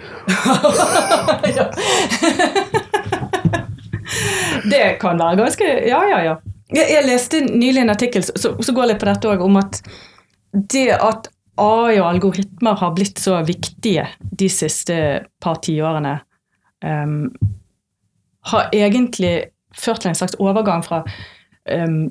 det 4.70 4.98
kan 5.00 5.18
være 5.18 5.36
ganske 5.40 5.64
Ja, 5.88 6.00
ja, 6.08 6.18
ja. 6.24 6.36
Jeg, 6.70 6.86
jeg 6.92 7.06
leste 7.06 7.40
nylig 7.46 7.80
en 7.82 7.90
artikkel 7.90 8.24
som 8.24 8.74
går 8.76 8.86
litt 8.92 9.00
på 9.02 9.08
dette 9.08 9.28
òg, 9.30 9.40
om 9.42 9.56
at 9.58 9.80
det 10.70 10.90
at 10.94 11.28
AI 11.60 12.00
og 12.00 12.08
algoritmer 12.08 12.78
har 12.78 12.94
blitt 12.96 13.18
så 13.20 13.40
viktige 13.46 14.06
de 14.20 14.48
siste 14.50 14.96
par 15.42 15.60
tiårene, 15.64 16.18
um, 16.84 17.30
har 18.52 18.70
egentlig 18.72 19.50
ført 19.76 20.00
til 20.04 20.12
en 20.12 20.18
slags 20.18 20.38
overgang 20.40 20.84
fra 20.86 21.02
um, 21.70 22.10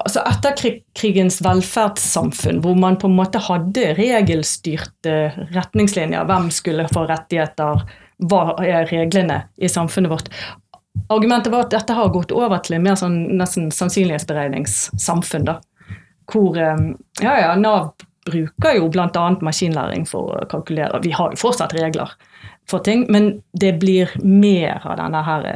altså 0.00 0.22
etterkrigens 0.28 1.40
velferdssamfunn, 1.44 2.60
hvor 2.64 2.76
man 2.78 2.98
på 3.00 3.08
en 3.10 3.16
måte 3.18 3.42
hadde 3.42 3.92
regelstyrte 3.98 5.14
retningslinjer. 5.54 6.26
Hvem 6.28 6.50
skulle 6.54 6.88
få 6.92 7.06
rettigheter? 7.10 7.84
Hva 8.24 8.42
er 8.62 8.88
reglene 8.90 9.44
i 9.56 9.70
samfunnet 9.70 10.12
vårt? 10.12 10.30
Argumentet 11.12 11.52
var 11.52 11.66
at 11.66 11.74
dette 11.74 11.96
har 11.96 12.12
gått 12.14 12.32
over 12.32 12.62
til 12.64 12.78
en 12.78 12.84
mer 12.86 12.98
sånn 12.98 13.16
nesten 13.38 13.70
sannsynlighetsberegningssamfunn. 13.74 15.48
da, 15.48 15.58
Hvor 16.30 16.56
ja, 16.58 17.34
ja, 17.40 17.54
Nav 17.58 17.92
bruker 18.24 18.78
jo 18.78 18.88
bl.a. 18.88 19.24
maskinlæring 19.44 20.06
for 20.08 20.38
å 20.38 20.46
kalkulere. 20.48 21.02
Vi 21.04 21.12
har 21.12 21.34
jo 21.34 21.40
fortsatt 21.42 21.74
regler 21.76 22.14
for 22.70 22.80
ting, 22.84 23.04
men 23.12 23.42
det 23.52 23.74
blir 23.82 24.14
mer 24.22 24.80
av 24.84 24.96
denne 25.02 25.20
her 25.26 25.50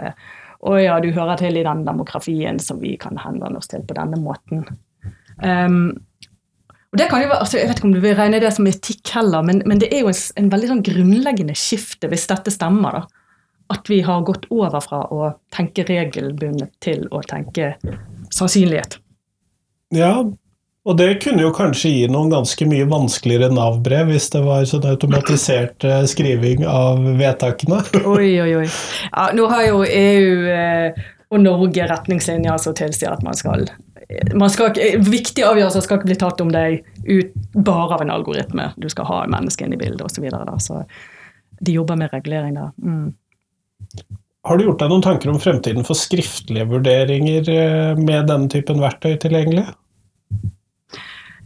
å 0.66 0.74
ja, 0.80 0.98
du 1.02 1.12
hører 1.14 1.38
til 1.38 1.58
i 1.58 1.64
den 1.66 1.84
demografien 1.86 2.58
som 2.62 2.80
vi 2.82 2.96
kan 3.00 3.18
henvende 3.22 3.60
oss 3.60 3.70
til 3.70 3.84
på 3.86 3.96
denne 3.98 4.18
måten. 4.20 4.64
Um, 5.38 5.92
og 6.88 6.98
det 6.98 7.06
kan 7.10 7.22
jo 7.22 7.28
være, 7.28 7.44
altså 7.44 7.58
Jeg 7.60 7.68
vet 7.68 7.78
ikke 7.78 7.86
om 7.86 7.94
du 7.94 8.00
vil 8.02 8.16
regne 8.18 8.40
det 8.42 8.50
som 8.56 8.66
etikk 8.66 9.12
heller, 9.14 9.44
men, 9.44 9.60
men 9.68 9.80
det 9.82 9.90
er 9.92 10.02
jo 10.02 10.10
en, 10.10 10.20
en 10.40 10.50
veldig 10.54 10.70
sånn 10.72 10.84
grunnleggende 10.88 11.56
skifte, 11.58 12.10
hvis 12.10 12.26
dette 12.30 12.52
stemmer. 12.54 12.98
da, 12.98 13.44
At 13.76 13.90
vi 13.92 14.00
har 14.06 14.24
gått 14.26 14.48
over 14.54 14.80
fra 14.82 15.04
å 15.12 15.30
tenke 15.54 15.84
regelbundet 15.88 16.74
til 16.84 17.04
å 17.12 17.20
tenke 17.28 17.74
sannsynlighet. 18.34 18.98
Ja, 19.94 20.24
og 20.88 20.96
det 20.96 21.08
kunne 21.20 21.44
jo 21.44 21.52
kanskje 21.52 21.90
gi 21.92 22.06
noen 22.08 22.30
ganske 22.32 22.64
mye 22.68 22.86
vanskeligere 22.88 23.50
Nav-brev 23.52 24.08
hvis 24.12 24.30
det 24.32 24.40
var 24.46 24.64
sånn 24.68 24.86
automatisert 24.88 25.84
eh, 25.84 26.04
skriving 26.08 26.64
av 26.68 27.02
vedtakene. 27.18 27.82
oi, 28.14 28.30
oi, 28.40 28.50
oi. 28.62 28.66
Ja, 29.10 29.28
nå 29.36 29.48
har 29.52 29.66
jo 29.66 29.82
EU 29.84 30.48
eh, 30.54 31.02
og 31.28 31.42
Norge 31.44 31.88
retningslinjer 31.90 32.56
som 32.62 32.76
tilsier 32.76 33.12
at 33.12 33.24
man 33.26 33.36
skal, 33.36 33.66
man 34.32 34.48
skal 34.52 34.72
Viktige 35.04 35.48
avgjørelser 35.48 35.84
skal 35.84 36.00
ikke 36.00 36.08
bli 36.08 36.20
tatt 36.22 36.40
om 36.40 36.52
deg 36.54 36.80
ut 37.04 37.34
bare 37.52 37.98
av 37.98 38.04
en 38.04 38.14
algoritme. 38.14 38.70
Du 38.80 38.88
skal 38.88 39.08
ha 39.10 39.18
mennesket 39.28 39.66
inn 39.66 39.76
i 39.76 39.80
bildet 39.80 40.06
osv. 40.06 40.16
Så, 40.16 40.24
videre, 40.24 40.54
så 40.64 40.84
de 41.60 41.74
jobber 41.74 41.98
med 42.00 42.14
regulering 42.14 42.56
der. 42.56 42.72
Mm. 42.80 43.12
Har 44.48 44.56
du 44.56 44.64
gjort 44.64 44.80
deg 44.80 44.88
noen 44.88 45.04
tanker 45.04 45.28
om 45.28 45.40
fremtiden 45.42 45.84
for 45.84 45.98
skriftlige 45.98 46.64
vurderinger 46.70 47.52
eh, 47.52 48.00
med 48.00 48.30
denne 48.30 48.48
typen 48.48 48.80
verktøy 48.80 49.18
tilgjengelig? 49.20 49.66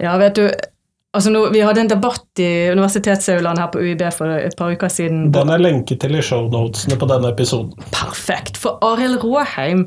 Ja, 0.03 0.17
vet 0.19 0.39
du, 0.39 0.47
altså 1.15 1.31
nå, 1.31 1.45
Vi 1.55 1.63
hadde 1.63 1.85
en 1.85 1.91
debatt 1.93 2.41
i 2.43 2.71
universitetsaulaen 2.75 3.61
her 3.61 3.69
på 3.73 3.83
UiB 3.83 4.03
for 4.15 4.33
et 4.35 4.57
par 4.59 4.73
uker 4.75 4.91
siden. 4.91 5.29
Den 5.35 5.53
er 5.53 5.63
lenket 5.63 6.03
til 6.03 6.17
i 6.19 6.25
shownotene 6.25 6.99
på 6.99 7.09
denne 7.11 7.31
episoden. 7.31 7.77
Perfekt. 7.95 8.59
For 8.61 8.83
Arild 8.85 9.23
Råheim, 9.23 9.87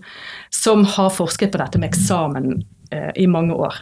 som 0.54 0.86
har 0.96 1.12
forsket 1.14 1.52
på 1.54 1.62
dette 1.62 1.82
med 1.82 1.92
eksamen 1.92 2.62
eh, 2.96 3.12
i 3.20 3.28
mange 3.28 3.58
år, 3.58 3.82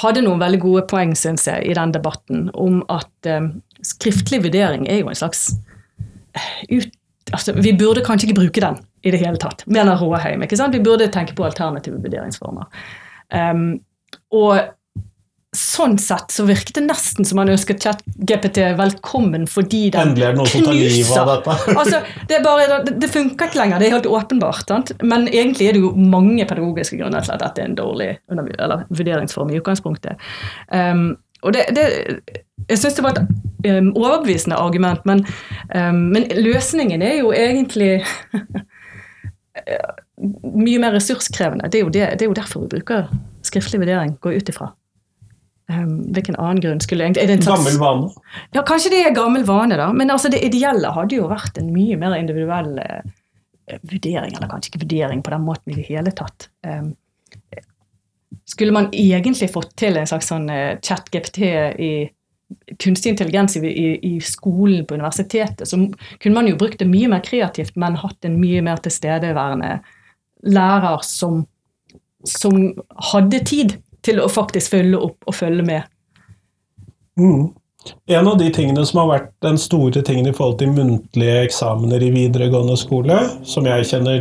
hadde 0.00 0.22
noen 0.24 0.40
veldig 0.40 0.62
gode 0.62 0.86
poeng 0.90 1.12
synes 1.18 1.48
jeg, 1.50 1.66
i 1.66 1.76
den 1.76 1.92
debatten 1.92 2.48
om 2.54 2.80
at 2.92 3.28
eh, 3.28 3.50
skriftlig 3.84 4.44
vurdering 4.46 4.86
er 4.88 5.02
jo 5.02 5.10
en 5.10 5.18
slags 5.18 5.50
eh, 6.38 6.50
ut, 6.70 6.96
altså, 7.34 7.52
Vi 7.58 7.74
burde 7.76 8.04
kanskje 8.06 8.30
ikke 8.30 8.40
bruke 8.40 8.64
den 8.64 8.80
i 9.02 9.12
det 9.12 9.20
hele 9.20 9.40
tatt, 9.40 9.66
mener 9.66 9.98
Råheim. 10.00 10.42
ikke 10.44 10.56
sant? 10.56 10.76
Vi 10.76 10.84
burde 10.84 11.10
tenke 11.12 11.34
på 11.34 11.44
alternative 11.44 12.00
vurderingsformer. 12.00 12.68
Um, 13.30 13.80
og 14.34 14.58
sånn 15.56 15.96
sett 15.98 16.30
så 16.30 16.44
virket 16.46 16.76
det 16.76 16.82
nesten 16.84 17.26
som 17.26 17.40
han 17.42 17.48
ønsket 17.50 17.82
ChatGPT 17.82 18.60
velkommen 18.78 19.48
fordi 19.50 19.88
den 19.90 20.12
Endelig 20.12 20.28
er 20.28 20.36
det 20.36 20.38
noen 20.38 20.52
som 20.52 20.66
tar 20.68 20.76
livet 20.78 21.16
av 21.18 21.30
dette. 21.32 21.56
altså, 21.80 21.98
det, 22.28 22.36
er 22.36 22.44
bare, 22.44 22.78
det, 22.86 22.94
det, 23.02 23.08
funker 23.10 23.50
ikke 23.50 23.58
lenger, 23.58 23.82
det 23.82 23.88
er 23.88 23.96
helt 23.96 24.06
åpenbart. 24.06 24.62
Sant? 24.70 24.92
Men 25.02 25.26
egentlig 25.26 25.66
er 25.66 25.74
det 25.74 25.82
jo 25.82 25.90
mange 25.98 26.46
pedagogiske 26.46 27.00
grunner 27.00 27.26
til 27.26 27.34
at 27.34 27.42
dette 27.42 27.64
er 27.64 27.72
en 27.72 27.76
dårlig 27.80 28.12
eller, 28.30 28.86
vurderingsform 28.94 29.50
i 29.50 29.58
utgangspunktet. 29.58 30.22
Um, 30.70 31.18
og 31.42 31.56
det, 31.56 31.66
det, 31.74 31.86
jeg 32.68 32.78
syns 32.78 32.98
det 32.98 33.06
var 33.08 33.18
et 33.18 33.70
um, 33.72 33.90
overbevisende 33.96 34.60
argument, 34.60 35.02
men, 35.08 35.24
um, 35.74 36.04
men, 36.14 36.30
løsningen 36.38 37.02
er 37.02 37.24
jo 37.24 37.32
egentlig 37.34 37.96
mye 40.46 40.78
mer 40.78 40.94
ressurskrevende. 40.94 41.72
Det 41.72 41.80
er, 41.80 41.90
det, 41.90 42.10
det 42.20 42.26
er, 42.26 42.30
jo 42.30 42.38
derfor 42.38 42.68
vi 42.68 42.76
bruker 42.76 43.10
skriftlig 43.42 43.82
vurdering, 43.82 44.14
går 44.22 44.38
ut 44.38 44.52
ifra. 44.52 44.76
Um, 45.70 45.90
hvilken 46.14 46.34
annen 46.40 46.58
grunn 46.64 46.80
skulle 46.82 47.04
egentlig 47.06 47.44
Gammel 47.44 47.76
vane? 47.78 48.08
Ja, 48.56 48.64
kanskje 48.66 48.90
det 48.90 49.04
er 49.04 49.14
gammel 49.14 49.44
vane, 49.46 49.76
da. 49.78 49.90
Men 49.94 50.10
altså, 50.10 50.30
det 50.32 50.40
ideelle 50.42 50.90
hadde 50.96 51.18
jo 51.20 51.28
vært 51.30 51.60
en 51.60 51.68
mye 51.70 51.98
mer 52.00 52.16
individuell 52.18 52.72
uh, 52.80 53.76
vurdering, 53.86 54.34
eller 54.34 54.50
kanskje 54.50 54.72
ikke 54.72 54.82
vurdering 54.86 55.22
på 55.22 55.34
den 55.34 55.44
måten 55.46 55.70
i 55.70 55.78
det 55.78 55.86
hele 55.86 56.14
tatt. 56.16 56.48
Um, 56.66 56.94
skulle 58.50 58.74
man 58.74 58.88
egentlig 58.90 59.50
fått 59.52 59.76
til 59.78 60.00
en 60.00 60.08
slags 60.10 60.32
sånn 60.32 60.48
uh, 60.50 60.80
chat-GPT 60.82 61.44
i 61.78 61.92
kunstig 62.82 63.12
intelligens 63.12 63.54
i, 63.60 63.62
i, 63.68 64.16
i, 64.16 64.16
skolen 64.24 64.82
på 64.86 64.96
universitetet, 64.98 65.68
så 65.68 65.78
kunne 66.18 66.34
man 66.34 66.48
jo 66.50 66.56
brukt 66.58 66.80
det 66.80 66.88
mye 66.90 67.12
mer 67.12 67.22
kreativt, 67.22 67.76
men 67.78 68.00
hatt 68.00 68.26
en 68.26 68.40
mye 68.42 68.64
mer 68.66 68.82
tilstedeværende 68.82 69.76
lærer 70.50 71.06
som, 71.06 71.44
som 72.26 72.58
hadde 73.12 73.44
tid 73.46 73.76
til 74.06 74.20
å 74.22 74.28
faktisk 74.30 74.76
følge 74.76 75.00
opp 75.10 75.30
og 75.30 75.36
følge 75.36 75.66
med. 75.66 75.88
Mm. 77.20 77.50
En 78.06 78.28
av 78.28 78.36
de 78.38 78.50
tingene 78.52 78.82
som 78.86 78.98
har 79.00 79.06
vært 79.08 79.28
den 79.44 79.56
store 79.58 80.02
tingen 80.04 80.28
i 80.28 80.32
forhold 80.36 80.58
til 80.60 80.72
muntlige 80.74 81.46
eksamener 81.46 82.02
i 82.04 82.10
videregående 82.12 82.76
skole, 82.76 83.16
som 83.48 83.64
jeg 83.68 83.86
kjenner 83.88 84.20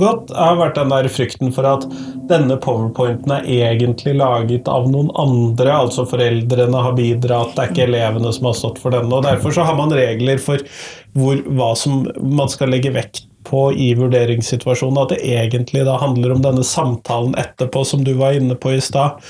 godt, 0.00 0.32
har 0.34 0.58
vært 0.58 0.78
den 0.80 0.90
der 0.90 1.08
frykten 1.12 1.54
for 1.54 1.68
at 1.70 1.86
denne 2.30 2.56
powerpointen 2.62 3.36
er 3.36 3.44
egentlig 3.68 4.16
laget 4.18 4.66
av 4.72 4.88
noen 4.90 5.12
andre, 5.22 5.70
altså 5.84 6.06
foreldrene 6.10 6.82
har 6.88 6.98
bidratt, 6.98 7.54
det 7.54 7.62
er 7.62 7.72
ikke 7.74 7.86
elevene 7.86 8.34
som 8.34 8.50
har 8.50 8.58
stått 8.58 8.82
for 8.82 8.96
denne. 8.96 9.12
og 9.14 9.22
Derfor 9.28 9.54
så 9.54 9.68
har 9.68 9.78
man 9.78 9.94
regler 9.94 10.42
for 10.42 10.66
hvor, 11.14 11.38
hva 11.46 11.70
som 11.78 12.08
man 12.18 12.50
skal 12.52 12.74
legge 12.74 12.94
vekt 12.96 13.28
på 13.46 13.68
i 13.72 13.92
vurderingssituasjonen. 13.98 15.02
At 15.02 15.14
det 15.14 15.22
egentlig 15.24 15.86
da 15.88 15.96
handler 16.02 16.34
om 16.34 16.42
denne 16.44 16.66
samtalen 16.66 17.36
etterpå, 17.40 17.84
som 17.86 18.04
du 18.06 18.16
var 18.18 18.36
inne 18.38 18.58
på 18.58 18.74
i 18.76 18.82
stad 18.84 19.22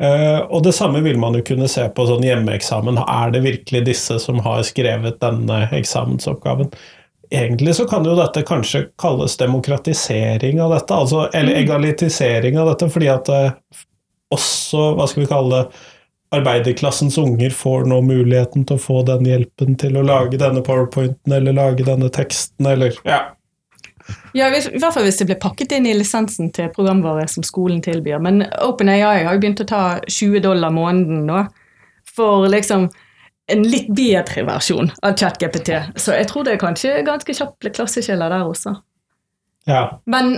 Uh, 0.00 0.46
og 0.48 0.62
det 0.64 0.72
samme 0.72 1.02
vil 1.04 1.18
man 1.20 1.34
jo 1.36 1.42
kunne 1.44 1.66
se 1.68 1.82
på 1.92 2.06
sånn 2.08 2.24
hjemmeeksamen. 2.24 3.02
Er 3.04 3.34
det 3.34 3.42
virkelig 3.44 3.82
disse 3.90 4.16
som 4.22 4.38
har 4.46 4.62
skrevet 4.64 5.18
denne 5.20 5.66
eksamensoppgaven? 5.76 6.70
Egentlig 7.30 7.74
så 7.76 7.84
kan 7.86 8.08
jo 8.08 8.16
dette 8.16 8.42
kanskje 8.48 8.86
kalles 8.98 9.36
demokratisering 9.38 10.62
av 10.64 10.72
dette, 10.72 10.96
altså, 10.96 11.26
eller 11.28 11.52
mm. 11.52 11.60
egalitisering 11.60 12.56
av 12.58 12.72
dette, 12.72 12.88
fordi 12.90 13.10
at 13.12 13.28
uh, 13.28 13.82
også, 14.32 14.94
hva 14.96 15.08
skal 15.10 15.26
vi 15.26 15.30
kalle 15.34 15.58
det, 15.58 15.82
arbeiderklassens 16.30 17.16
unger 17.18 17.50
får 17.50 17.88
nå 17.90 17.96
muligheten 18.06 18.62
til 18.62 18.78
å 18.78 18.80
få 18.80 19.00
den 19.02 19.24
hjelpen 19.26 19.74
til 19.82 19.96
å 19.98 20.04
lage 20.06 20.38
denne 20.38 20.62
powerpointen 20.62 21.34
eller 21.34 21.56
lage 21.58 21.84
denne 21.84 22.06
teksten, 22.14 22.68
eller 22.70 22.94
ja, 23.02 23.24
ja, 24.36 24.48
I 24.48 24.78
hvert 24.78 24.94
fall 24.94 25.06
hvis 25.06 25.20
det 25.20 25.28
blir 25.30 25.40
pakket 25.42 25.74
inn 25.76 25.88
i 25.90 25.94
lisensen 25.96 26.50
til 26.54 26.70
programvare 26.74 27.26
som 27.30 27.44
skolen 27.46 27.82
tilbyr. 27.84 28.20
Men 28.22 28.44
OpenAI 28.64 29.24
har 29.26 29.34
jo 29.34 29.40
begynt 29.42 29.62
å 29.64 29.68
ta 29.70 29.84
20 30.06 30.44
dollar 30.44 30.74
måneden 30.74 31.24
nå 31.28 31.44
for 32.10 32.48
liksom 32.50 32.88
en 33.50 33.66
litt 33.66 33.90
bedre 33.94 34.44
versjon 34.46 34.90
av 35.02 35.16
ChatGPT. 35.18 35.74
Så 35.98 36.14
jeg 36.14 36.28
tror 36.30 36.46
det 36.46 36.54
er 36.54 36.62
kanskje 36.62 37.00
ganske 37.06 37.34
kjapt 37.34 37.70
klasseskiller 37.74 38.32
der 38.32 38.46
også. 38.46 38.76
Ja. 39.68 39.82
Men, 40.10 40.36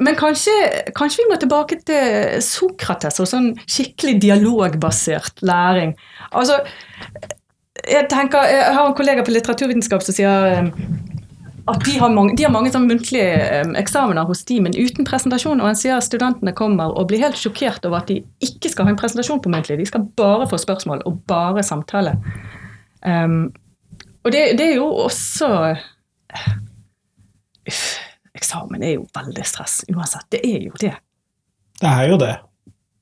men 0.00 0.18
kanskje, 0.18 0.52
kanskje, 0.96 1.22
vi 1.22 1.30
må 1.30 1.38
tilbake 1.40 1.80
til 1.88 2.42
Sokrates 2.44 3.20
og 3.22 3.30
sånn 3.30 3.52
skikkelig 3.64 4.18
dialogbasert 4.22 5.42
læring. 5.46 5.96
Altså, 6.30 6.60
jeg 7.88 8.06
tenker, 8.12 8.44
jeg 8.50 8.76
har 8.76 8.86
en 8.86 8.96
kollega 8.96 9.24
på 9.24 9.34
litteraturvitenskap 9.34 10.04
som 10.04 10.16
sier 10.16 10.62
at 11.70 11.84
de 11.86 11.94
har 11.98 12.10
mange, 12.10 12.34
de 12.36 12.42
har 12.46 12.52
mange 12.54 12.72
sånn 12.74 12.88
muntlige 12.90 13.62
eksamener 13.78 14.26
hos 14.26 14.42
de, 14.48 14.58
men 14.64 14.74
uten 14.74 15.06
presentasjon. 15.06 15.60
Og 15.62 15.70
en 15.70 15.78
sier 15.78 15.94
at 15.94 16.06
studentene 16.06 16.54
kommer 16.58 16.94
og 16.98 17.08
blir 17.10 17.22
helt 17.22 17.38
sjokkert 17.38 17.84
over 17.86 18.00
at 18.00 18.10
de 18.10 18.20
ikke 18.42 18.72
skal 18.72 18.88
ha 18.88 18.94
en 18.94 18.98
presentasjon 18.98 19.42
på 19.44 19.52
muntlig. 19.52 19.78
De 19.78 19.86
skal 19.88 20.08
bare 20.18 20.48
få 20.50 20.58
spørsmål 20.60 21.04
og 21.08 21.20
bare 21.30 21.62
samtale. 21.66 22.16
Um, 23.06 23.52
og 24.22 24.34
det, 24.34 24.44
det, 24.58 24.68
er 24.72 24.76
jo 24.78 24.86
også 25.02 25.48
Uff, 27.66 27.82
eksamen 28.34 28.82
er 28.82 28.96
jo 28.96 29.06
veldig 29.14 29.44
stress 29.46 29.82
uansett. 29.90 30.26
Det 30.34 30.42
er 30.46 30.66
jo 30.66 30.74
det. 30.80 30.96
Det 31.78 31.90
er 31.90 32.08
jo 32.10 32.18
det. 32.22 32.34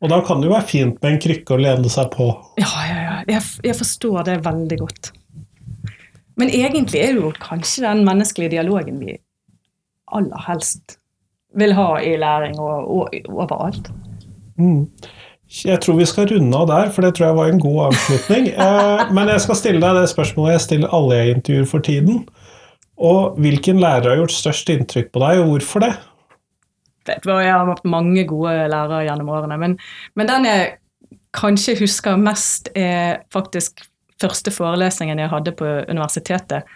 Og 0.01 0.09
da 0.13 0.21
kan 0.25 0.41
det 0.41 0.49
jo 0.49 0.55
være 0.55 0.69
fint 0.69 1.01
med 1.01 1.15
en 1.15 1.21
krykke 1.21 1.57
å 1.57 1.61
lene 1.61 1.93
seg 1.93 2.13
på. 2.13 2.29
Ja, 2.61 2.71
ja, 2.89 3.01
ja. 3.05 3.17
Jeg, 3.29 3.45
jeg 3.69 3.77
forstår 3.77 4.25
det 4.29 4.39
veldig 4.45 4.79
godt. 4.81 5.13
Men 6.41 6.53
egentlig 6.57 7.03
er 7.03 7.15
det 7.15 7.23
jo 7.23 7.33
kanskje 7.43 7.85
den 7.85 8.05
menneskelige 8.07 8.55
dialogen 8.57 9.01
vi 9.03 9.19
aller 10.11 10.45
helst 10.49 10.97
vil 11.59 11.75
ha 11.75 11.89
i 12.03 12.15
læring 12.19 12.59
og, 12.63 12.91
og, 12.91 13.17
overalt. 13.29 13.91
Mm. 14.59 14.87
Jeg 15.65 15.81
tror 15.83 15.97
vi 15.99 16.07
skal 16.07 16.29
runde 16.31 16.57
av 16.57 16.69
der, 16.71 16.91
for 16.95 17.03
det 17.03 17.17
tror 17.17 17.27
jeg 17.27 17.39
var 17.41 17.51
en 17.51 17.63
god 17.63 17.81
avslutning. 17.89 18.53
Eh, 18.67 19.03
men 19.15 19.33
jeg 19.33 19.43
skal 19.43 19.59
stille 19.59 19.83
deg 19.83 19.99
det 19.99 20.13
spørsmålet 20.13 20.55
jeg 20.55 20.67
stiller 20.67 20.95
alle 20.95 21.19
jeg 21.19 21.37
intervjuer 21.37 21.71
for 21.73 21.87
tiden. 21.87 22.23
Og 23.01 23.41
hvilken 23.41 23.81
lærer 23.83 24.13
har 24.13 24.21
gjort 24.21 24.37
størst 24.37 24.71
inntrykk 24.71 25.11
på 25.13 25.23
deg, 25.25 25.41
og 25.41 25.55
hvorfor 25.55 25.85
det? 25.87 25.95
Vet 27.09 27.25
du, 27.25 27.33
Jeg 27.33 27.53
har 27.53 27.67
hatt 27.67 27.85
mange 27.89 28.27
gode 28.29 28.53
lærere 28.71 29.07
gjennom 29.09 29.33
årene, 29.33 29.59
men, 29.59 29.79
men 30.15 30.29
den 30.29 30.47
jeg 30.47 30.69
kanskje 31.35 31.79
husker 31.81 32.21
mest, 32.21 32.71
er 32.77 33.25
faktisk 33.33 33.83
første 34.21 34.53
forelesningen 34.55 35.21
jeg 35.23 35.33
hadde 35.33 35.55
på 35.57 35.73
universitetet, 35.89 36.69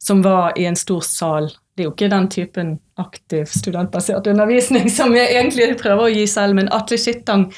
som 0.00 0.22
var 0.24 0.56
i 0.58 0.66
en 0.68 0.78
stor 0.78 1.02
sal. 1.04 1.50
Det 1.76 1.84
er 1.84 1.88
jo 1.88 1.94
ikke 1.94 2.12
den 2.12 2.28
typen 2.32 2.72
aktiv 3.00 3.48
studentbasert 3.50 4.28
undervisning 4.30 4.88
som 4.98 5.14
jeg 5.16 5.34
egentlig 5.34 5.74
prøver 5.80 6.08
å 6.08 6.14
gi 6.14 6.26
selv, 6.30 6.56
men 6.58 6.72
Atle 6.76 7.00
Skittang 7.00 7.50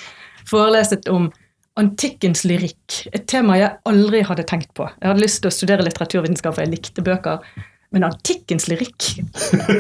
foreleset 0.49 1.09
om 1.11 1.31
antikkens 1.79 2.45
lyrikk, 2.45 3.07
et 3.17 3.25
tema 3.31 3.57
jeg 3.57 3.79
aldri 3.89 4.21
hadde 4.29 4.45
tenkt 4.49 4.75
på. 4.77 4.89
Jeg 5.01 5.09
hadde 5.09 5.23
lyst 5.23 5.41
til 5.41 5.49
å 5.49 5.55
studere 5.55 5.87
litteraturvitenskap, 5.87 6.57
for 6.57 6.67
jeg 6.67 6.75
likte 6.75 7.05
bøker. 7.05 7.45
Men 7.93 8.07
antikkens 8.09 8.69
lyrikk 8.71 9.07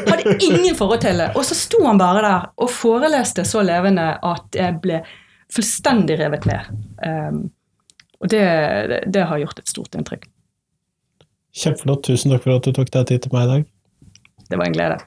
hadde 0.09 0.37
ingen 0.45 0.77
forhold 0.77 1.03
til 1.05 1.21
det. 1.21 1.31
Og 1.37 1.47
så 1.49 1.57
sto 1.57 1.81
han 1.87 2.01
bare 2.01 2.25
der 2.25 2.47
og 2.61 2.73
foreleste 2.73 3.45
så 3.49 3.65
levende 3.65 4.11
at 4.29 4.57
jeg 4.57 4.77
ble 4.85 5.01
fullstendig 5.53 6.19
revet 6.21 6.49
med. 6.49 6.69
Um, 7.05 7.43
og 8.23 8.31
det, 8.31 9.03
det, 9.11 9.25
har 9.27 9.43
gjort 9.43 9.59
et 9.59 9.69
stort 9.69 9.99
inntrykk. 9.99 10.29
Kjempeflott. 11.53 12.05
Tusen 12.07 12.33
takk 12.33 12.47
for 12.47 12.55
at 12.55 12.65
du 12.65 12.73
tok 12.73 12.93
deg 12.95 13.09
tid 13.11 13.25
til 13.25 13.35
meg 13.35 13.49
i 13.49 13.51
dag. 13.51 13.65
Det 14.49 14.59
var 14.61 14.71
en 14.71 14.77
glede. 14.77 15.01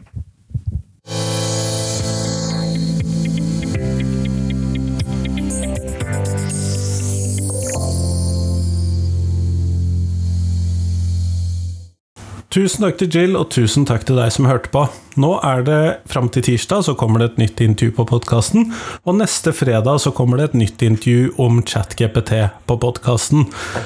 Tusen 12.56 12.86
takk 12.86 13.00
til 13.00 13.10
Jill, 13.12 13.34
og 13.36 13.50
tusen 13.52 13.88
takk 13.88 14.06
til 14.08 14.20
deg 14.20 14.32
som 14.32 14.48
hørte 14.48 14.72
på. 14.72 14.86
Nå 15.16 15.30
er 15.48 15.62
det 15.64 15.82
fram 16.12 16.28
til 16.28 16.44
tirsdag 16.44 16.84
så 16.84 16.94
kommer 17.00 17.22
det 17.22 17.30
et 17.30 17.38
nytt 17.40 17.62
intervju 17.64 17.94
på 17.96 18.06
podkasten, 18.10 18.66
og 19.08 19.16
neste 19.16 19.54
fredag 19.56 20.02
så 20.04 20.12
kommer 20.16 20.42
det 20.42 20.50
et 20.50 20.58
nytt 20.60 20.84
intervju 20.84 21.30
om 21.40 21.62
ChatGPT 21.64 22.34
på 22.68 22.76
podkasten. 22.84 23.46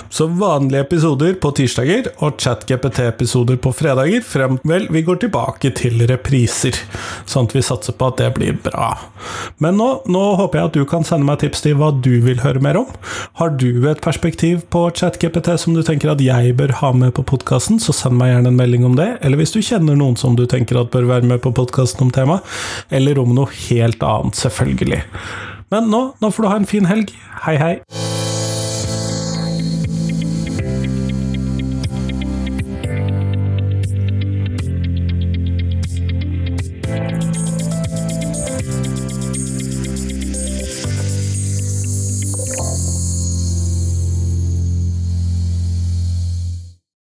Så 0.09 0.25
vanlige 0.39 0.81
episoder 0.87 1.35
på 1.37 1.51
tirsdager 1.59 2.09
og 2.17 2.41
ChatGPT-episoder 2.41 3.59
på 3.61 3.73
fredager 3.77 4.25
frem 4.25 4.57
Vel, 4.65 4.87
vi 4.89 5.03
går 5.05 5.21
tilbake 5.21 5.71
til 5.77 6.01
repriser, 6.09 6.75
sånn 7.29 7.45
at 7.47 7.55
vi 7.55 7.63
satser 7.65 7.95
på 7.97 8.09
at 8.09 8.17
det 8.23 8.31
blir 8.39 8.57
bra. 8.65 8.95
Men 9.61 9.77
nå, 9.77 9.89
nå 10.09 10.25
håper 10.39 10.59
jeg 10.59 10.71
at 10.71 10.79
du 10.79 10.89
kan 10.89 11.05
sende 11.05 11.29
meg 11.29 11.43
tips 11.43 11.61
til 11.65 11.77
hva 11.77 11.91
du 11.93 12.15
vil 12.25 12.41
høre 12.41 12.61
mer 12.63 12.81
om. 12.81 12.89
Har 13.37 13.53
du 13.53 13.85
et 13.89 14.01
perspektiv 14.01 14.65
på 14.73 14.87
ChatGPT 14.97 15.53
som 15.61 15.77
du 15.77 15.83
tenker 15.85 16.15
at 16.15 16.25
jeg 16.25 16.57
bør 16.57 16.73
ha 16.81 16.91
med 16.97 17.13
på 17.17 17.27
podkasten, 17.29 17.77
så 17.77 17.93
send 17.95 18.17
meg 18.17 18.33
gjerne 18.33 18.49
en 18.49 18.59
melding 18.59 18.89
om 18.89 18.97
det, 18.97 19.11
eller 19.21 19.37
hvis 19.37 19.53
du 19.53 19.61
kjenner 19.61 19.97
noen 19.99 20.17
som 20.17 20.33
du 20.39 20.47
tenker 20.49 20.81
at 20.81 20.89
bør 20.93 21.05
være 21.19 21.33
med 21.35 21.43
på 21.43 21.53
podkasten 21.55 22.07
om 22.07 22.13
temaet, 22.15 22.47
eller 22.91 23.19
om 23.21 23.35
noe 23.35 23.51
helt 23.67 24.03
annet, 24.05 24.39
selvfølgelig. 24.39 25.03
Men 25.69 25.91
nå, 25.91 26.05
nå 26.21 26.33
får 26.33 26.45
du 26.45 26.51
ha 26.53 26.57
en 26.63 26.69
fin 26.69 26.89
helg. 26.89 27.13
Hei, 27.45 27.59
hei. 27.61 28.28